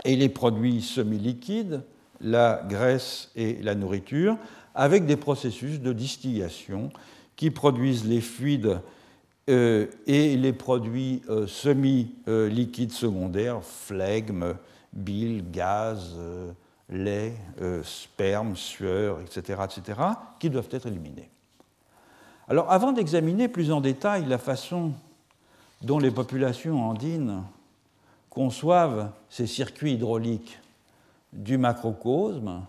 [0.05, 1.81] et les produits semi-liquides,
[2.21, 4.37] la graisse et la nourriture,
[4.75, 6.91] avec des processus de distillation
[7.35, 8.79] qui produisent les fluides
[9.49, 14.55] euh, et les produits euh, semi-liquides secondaires, flegme,
[14.93, 16.15] bile, gaz,
[16.91, 17.35] euh, lait,
[17.83, 19.99] sperme, sueur, etc., etc.,
[20.39, 21.29] qui doivent être éliminés.
[22.47, 24.93] Alors, avant d'examiner plus en détail la façon
[25.81, 27.43] dont les populations andines
[28.29, 30.59] conçoivent ces circuits hydrauliques
[31.31, 32.65] du macrocosme,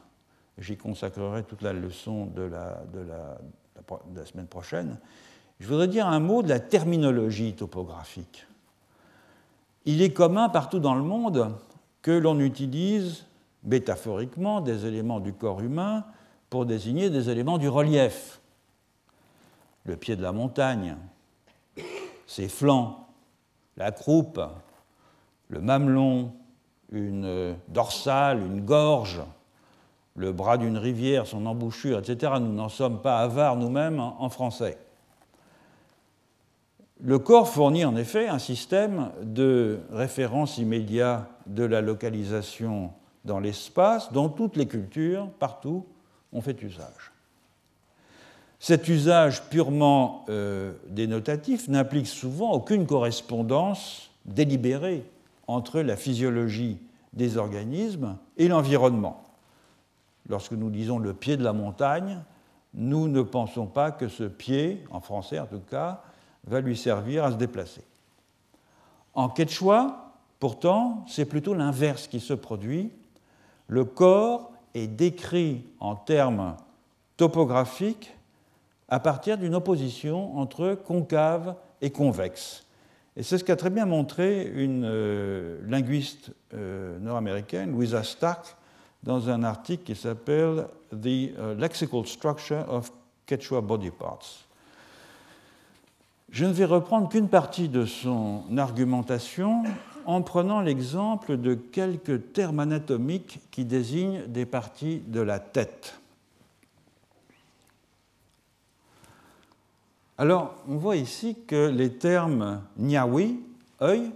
[0.59, 4.99] j'y consacrerai toute la leçon de, la, de la, semaine prochaine,
[5.61, 8.47] je voudrais dire un mot de la terminologie topographique.
[9.85, 11.53] Il est commun partout dans le monde
[12.03, 13.25] que l'on utilise
[13.65, 16.05] métaphoriquement des éléments du corps humain
[16.51, 18.41] pour désigner des éléments du relief.
[19.85, 20.97] Le pied de la montagne,
[22.27, 23.07] ses flancs,
[23.77, 24.41] la croupe,
[25.49, 26.33] le mamelon,
[26.91, 29.21] une dorsale, une gorge,
[30.17, 32.35] le bras d'une rivière, son embouchure, etc.
[32.41, 34.79] Nous n'en sommes pas avares nous-mêmes en français.
[37.01, 42.93] Le corps fournit en effet un système de référence immédiat de la localisation
[43.25, 45.87] dans l'espace dont toutes les cultures, partout,
[46.33, 47.12] ont fait usage.
[48.59, 55.05] Cet usage purement euh, dénotatif n'implique souvent aucune correspondance délibérée
[55.47, 56.79] entre la physiologie
[57.12, 59.22] des organismes et l'environnement.
[60.29, 62.22] Lorsque nous disons le pied de la montagne,
[62.72, 66.03] nous ne pensons pas que ce pied, en français en tout cas,
[66.47, 67.83] va lui servir à se déplacer.
[69.14, 72.91] En quechua, pourtant, c'est plutôt l'inverse qui se produit.
[73.69, 76.57] Le corps est décrit en termes
[77.17, 78.15] topographiques
[78.89, 82.65] à partir d'une opposition entre concave et convexe.
[83.17, 88.57] Et c'est ce qu'a très bien montré une euh, linguiste euh, nord-américaine, Louisa Stark,
[89.03, 92.91] dans un article qui s'appelle The euh, Lexical Structure of
[93.27, 94.45] Quechua Body Parts.
[96.31, 99.62] Je ne vais reprendre qu'une partie de son argumentation
[100.07, 105.98] en prenant l'exemple de quelques termes anatomiques qui désignent des parties de la tête.
[110.16, 113.40] Alors, on voit ici que les termes niawi,
[113.82, 114.12] œil,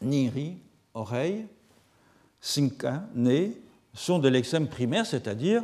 [0.00, 0.56] niri,
[0.94, 1.46] oreille,
[2.40, 3.60] sinka, nez,
[3.92, 5.62] sont de l'extrême primaire, c'est-à-dire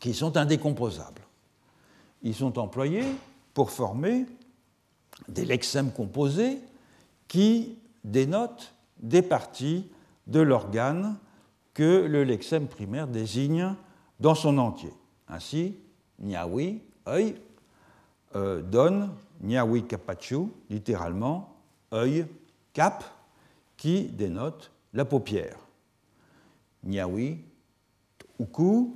[0.00, 1.22] qui sont indécomposables.
[2.22, 3.06] Ils sont employés
[3.54, 4.26] pour former
[5.28, 6.58] des lexèmes composés
[7.28, 9.90] qui dénotent des parties
[10.26, 11.18] de l'organe
[11.74, 13.74] que le lexème primaire désigne
[14.20, 14.92] dans son entier.
[15.28, 15.76] Ainsi,
[16.18, 17.36] niawi, œil,
[18.34, 19.12] euh, donne
[19.42, 21.56] Nyawi Kapachu, littéralement
[21.92, 22.26] œil,
[22.72, 23.04] cap,
[23.76, 25.58] qui dénote la paupière.
[26.84, 27.38] Nyawi
[28.40, 28.94] Uku,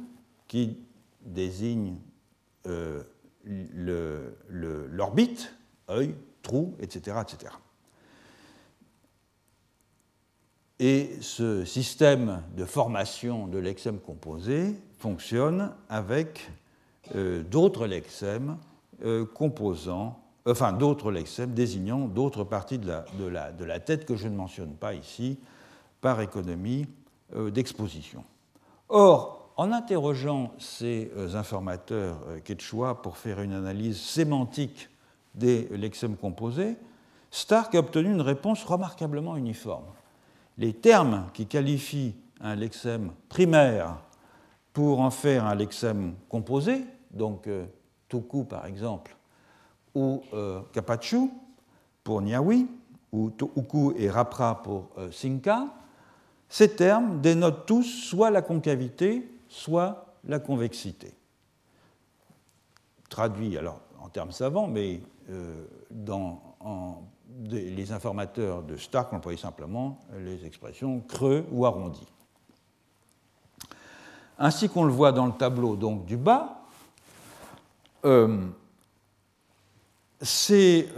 [0.48, 0.78] qui
[1.22, 1.96] désigne
[2.66, 3.02] euh,
[3.44, 5.54] l'orbite,
[5.88, 7.16] œil, trou, etc.
[10.82, 16.50] Et ce système de formation de lexème composé fonctionne avec
[17.14, 18.56] euh, d'autres lexèmes
[19.04, 24.72] euh, composant, enfin d'autres lexèmes désignant d'autres parties de la, tête que je ne mentionne
[24.72, 25.38] pas ici
[26.00, 26.86] par économie
[27.36, 28.24] euh, d'exposition.
[28.88, 34.88] Or, en interrogeant ces euh, informateurs quechua pour faire une analyse sémantique
[35.34, 36.76] des lexèmes composés,
[37.30, 39.84] Stark a obtenu une réponse remarquablement uniforme.
[40.60, 43.96] Les termes qui qualifient un lexème primaire
[44.74, 47.48] pour en faire un lexème composé, donc
[48.10, 49.16] Tuku par exemple,
[49.94, 51.30] ou euh, Kapachu
[52.04, 52.66] pour Niawi,
[53.10, 55.64] ou Uku et Rapra pour euh, Sinka,
[56.50, 61.14] ces termes dénotent tous soit la concavité, soit la convexité.
[63.08, 65.00] Traduit alors en termes savants, mais
[65.30, 65.64] euh,
[67.50, 72.06] les informateurs de Stark employaient simplement les expressions creux ou arrondi.
[74.38, 76.62] Ainsi qu'on le voit dans le tableau donc, du bas,
[80.22, 80.88] c'est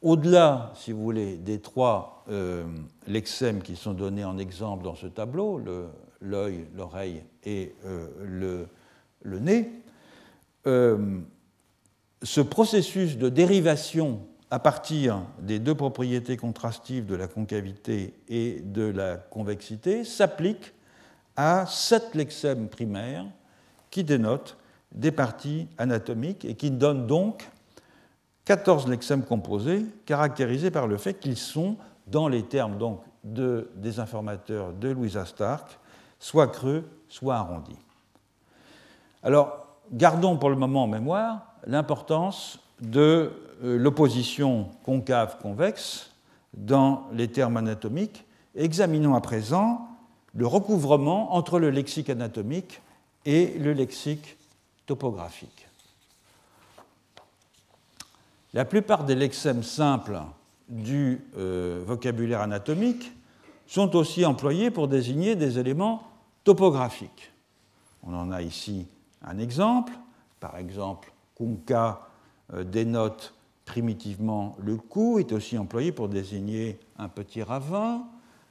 [0.00, 2.64] au-delà, si vous voulez, des trois euh,
[3.06, 5.60] lexèmes qui sont donnés en exemple dans ce tableau,
[6.20, 7.74] l'œil, l'oreille et
[8.24, 8.66] le,
[9.22, 9.70] le, nez,
[12.22, 14.20] ce processus de dérivation
[14.50, 20.72] à partir des deux propriétés contrastives de la concavité et de la convexité s'applique
[21.36, 23.24] à sept lexèmes primaires
[23.90, 24.58] qui dénotent
[24.92, 27.48] des parties anatomiques et qui donnent donc
[28.44, 31.76] 14 lexèmes composés caractérisés par le fait qu'ils sont,
[32.08, 35.78] dans les termes donc de, des informateurs de Louisa Stark,
[36.18, 37.78] soit creux, soit arrondis.
[39.22, 43.32] Alors, gardons pour le moment en mémoire l'importance de
[43.62, 46.10] euh, l'opposition concave-convexe
[46.54, 48.24] dans les termes anatomiques.
[48.54, 49.88] Examinons à présent
[50.34, 52.80] le recouvrement entre le lexique anatomique
[53.24, 54.36] et le lexique
[54.86, 55.68] topographique.
[58.54, 60.20] La plupart des lexèmes simples
[60.68, 63.12] du euh, vocabulaire anatomique
[63.66, 66.02] sont aussi employés pour désigner des éléments
[66.44, 67.32] topographiques.
[68.02, 68.86] On en a ici
[69.22, 69.92] un exemple.
[70.40, 71.11] Par exemple,
[71.42, 72.08] kunka
[72.54, 73.34] euh, dénote
[73.64, 78.04] primitivement le cou, est aussi employé pour désigner un petit ravin.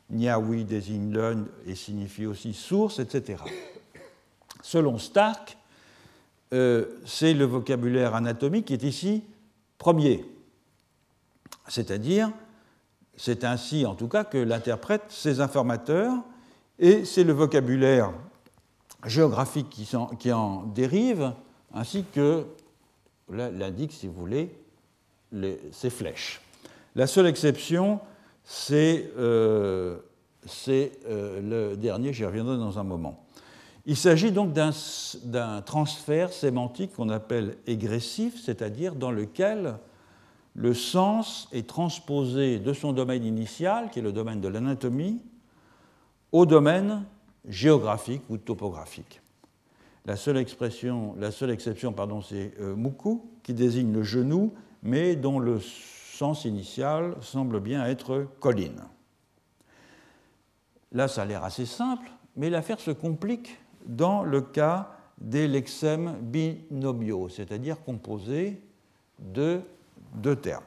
[0.10, 3.42] Niawi désigne l'un et signifie aussi source, etc.
[4.62, 5.58] Selon Stark,
[6.54, 9.24] euh, c'est le vocabulaire anatomique qui est ici
[9.78, 10.26] premier.
[11.68, 12.32] C'est-à-dire,
[13.16, 16.14] c'est ainsi en tout cas que l'interprètent ces informateurs,
[16.80, 18.12] et c'est le vocabulaire
[19.06, 19.70] géographique
[20.20, 21.34] qui en dérive,
[21.74, 22.46] ainsi que
[23.32, 24.56] l'indique, si vous voulez,
[25.72, 26.42] ces flèches.
[26.96, 28.00] La seule exception,
[28.44, 29.98] c'est euh,
[30.68, 33.24] euh, le dernier, j'y reviendrai dans un moment.
[33.86, 39.78] Il s'agit donc d'un transfert sémantique qu'on appelle égressif, c'est-à-dire dans lequel
[40.54, 45.22] le sens est transposé de son domaine initial, qui est le domaine de l'anatomie,
[46.32, 47.06] au domaine
[47.48, 49.21] géographique ou topographique.
[50.06, 52.76] La seule, exception, pardon, c'est euh,
[53.44, 58.82] qui désigne le genou, mais dont le sens initial semble bien être colline.
[60.92, 66.18] Là, ça a l'air assez simple, mais l'affaire se complique dans le cas des lexèmes
[66.22, 68.60] binomiaux, c'est-à-dire composés
[69.20, 69.62] de
[70.16, 70.64] deux termes.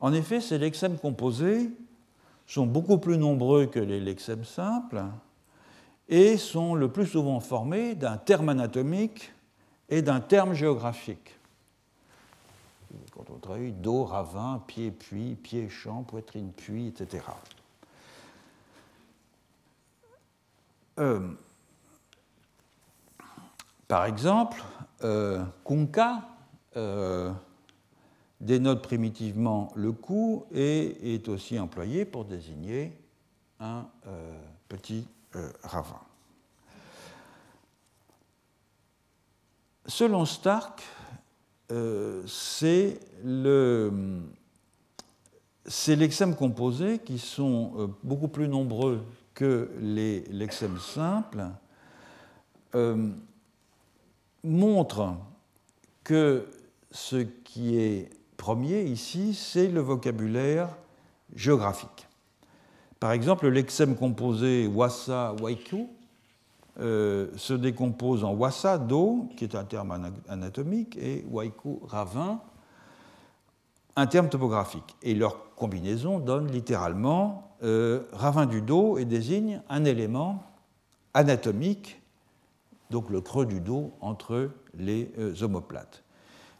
[0.00, 1.70] En effet, ces lexèmes composés
[2.46, 5.02] sont beaucoup plus nombreux que les lexèmes simples,
[6.08, 9.32] et sont le plus souvent formés d'un terme anatomique
[9.88, 11.38] et d'un terme géographique.
[13.12, 17.24] Quand on traduit dos, ravin, pied, puits, pied, champ, poitrine, puits, etc.
[20.98, 21.20] Euh,
[23.86, 24.62] par exemple,
[25.04, 26.22] euh, kunka
[26.76, 27.32] euh,
[28.40, 32.92] dénote primitivement le cou et est aussi employé pour désigner
[33.60, 33.86] un
[34.68, 35.06] petit
[35.62, 36.00] ravin.
[39.86, 40.82] Selon Stark,
[41.72, 43.00] euh, c'est
[45.66, 49.02] ces lexèmes composés qui sont euh, beaucoup plus nombreux
[49.34, 51.46] que les lexèmes simples
[54.44, 55.16] montrent
[56.04, 56.46] que
[56.90, 60.68] ce qui est premier ici, c'est le vocabulaire
[61.34, 62.07] géographique.
[63.00, 65.88] Par exemple, le lexème composé wasa-waiku
[66.80, 72.40] euh, se décompose en wasa, dos, qui est un terme anatomique, et waiku, ravin,
[73.94, 74.96] un terme topographique.
[75.02, 80.42] Et leur combinaison donne littéralement euh, ravin du dos et désigne un élément
[81.14, 82.00] anatomique,
[82.90, 86.02] donc le creux du dos entre les euh, omoplates.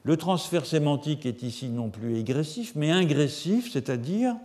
[0.04, 4.36] Le transfert sémantique est ici non plus égressif, mais ingressif, c'est-à-dire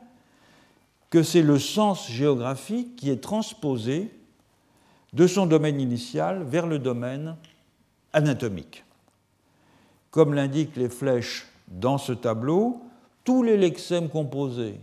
[1.14, 4.10] que c'est le sens géographique qui est transposé
[5.14, 7.36] de son domaine initial vers le domaine
[8.14, 8.84] anatomique.
[10.10, 12.82] Comme l'indiquent les flèches dans ce tableau,
[13.24, 14.80] tous les lexèmes composés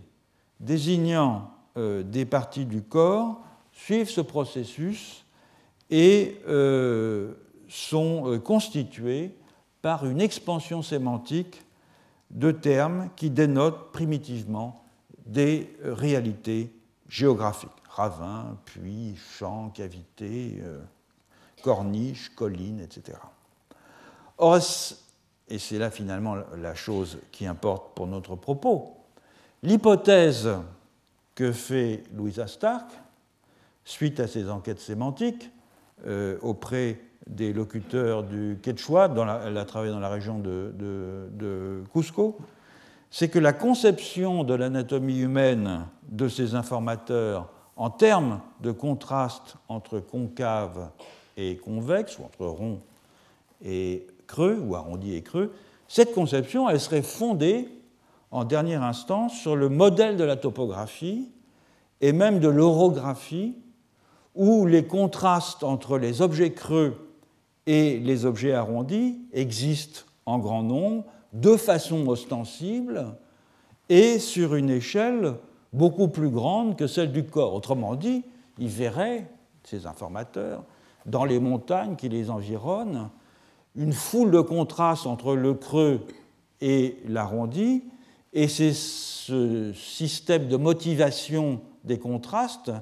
[0.60, 5.24] désignant euh, des parties du corps suivent ce processus
[5.90, 7.32] et euh,
[7.68, 9.34] sont euh, constitués
[9.82, 11.60] par une expansion sémantique
[12.30, 14.80] de termes qui dénotent primitivement
[15.30, 16.72] des réalités
[17.08, 17.70] géographiques.
[17.88, 20.80] Ravins, puits, champs, cavités, euh,
[21.62, 23.18] corniches, collines, etc.
[24.38, 24.58] Or,
[25.48, 28.96] et c'est là finalement la chose qui importe pour notre propos,
[29.62, 30.48] l'hypothèse
[31.34, 32.90] que fait Louisa Stark,
[33.84, 35.50] suite à ses enquêtes sémantiques,
[36.40, 39.12] auprès des locuteurs du Quechua,
[39.44, 42.38] elle a travaillé dans la région de Cusco,
[43.10, 49.98] c'est que la conception de l'anatomie humaine de ces informateurs en termes de contraste entre
[49.98, 50.90] concave
[51.36, 52.80] et convexe, ou entre rond
[53.64, 55.52] et creux, ou arrondi et creux,
[55.88, 57.68] cette conception, elle serait fondée
[58.30, 61.32] en dernière instance sur le modèle de la topographie
[62.00, 63.56] et même de l'orographie,
[64.36, 67.10] où les contrastes entre les objets creux
[67.66, 73.14] et les objets arrondis existent en grand nombre de façon ostensible
[73.88, 75.34] et sur une échelle
[75.72, 77.54] beaucoup plus grande que celle du corps.
[77.54, 78.24] Autrement dit,
[78.58, 79.28] ils verraient,
[79.64, 80.64] ces informateurs,
[81.06, 83.10] dans les montagnes qui les environnent,
[83.76, 86.00] une foule de contrastes entre le creux
[86.60, 87.84] et l'arrondi,
[88.32, 92.72] et c'est ce système de motivation des contrastes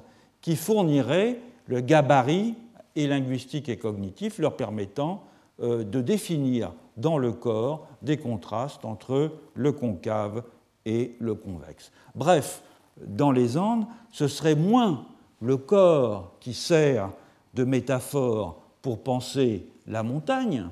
[0.41, 2.55] qui fournirait le gabarit
[2.95, 5.23] et linguistique et cognitif leur permettant
[5.61, 10.43] euh, de définir dans le corps des contrastes entre le concave
[10.85, 11.91] et le convexe.
[12.15, 12.63] Bref,
[13.05, 15.05] dans les Andes, ce serait moins
[15.41, 17.11] le corps qui sert
[17.53, 20.67] de métaphore pour penser la montagne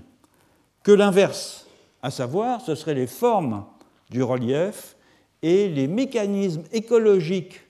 [0.84, 1.68] que l'inverse,
[2.01, 3.65] à savoir ce seraient les formes
[4.09, 4.95] du relief
[5.41, 7.61] et les mécanismes écologiques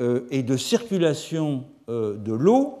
[0.00, 2.78] euh, et de circulation euh, de l'eau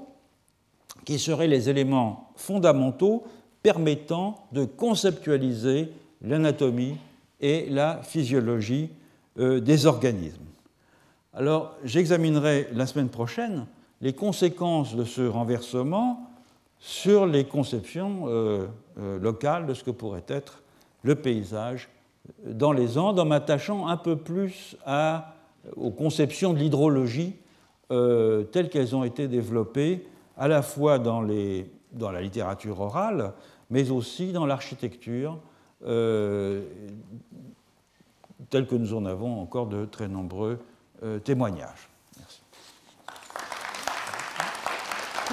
[1.04, 3.24] qui seraient les éléments fondamentaux
[3.62, 5.90] permettant de conceptualiser
[6.22, 6.96] l'anatomie
[7.40, 8.90] et la physiologie
[9.38, 10.44] euh, des organismes.
[11.32, 13.66] Alors, j'examinerai la semaine prochaine
[14.00, 16.30] les conséquences de ce renversement
[16.78, 18.66] sur les conceptions euh,
[18.98, 20.62] euh, locales de ce que pourrait être
[21.02, 21.88] le paysage
[22.44, 24.76] dans les Andes, en m'attachant un peu plus
[25.76, 27.36] aux conceptions de l'hydrologie
[27.88, 30.06] telles qu'elles ont été développées
[30.36, 33.32] à la fois dans les dans la littérature orale,
[33.70, 35.38] mais aussi dans l'architecture,
[35.86, 36.62] euh,
[38.50, 40.58] telle que nous en avons encore de très nombreux
[41.02, 41.90] euh, témoignages.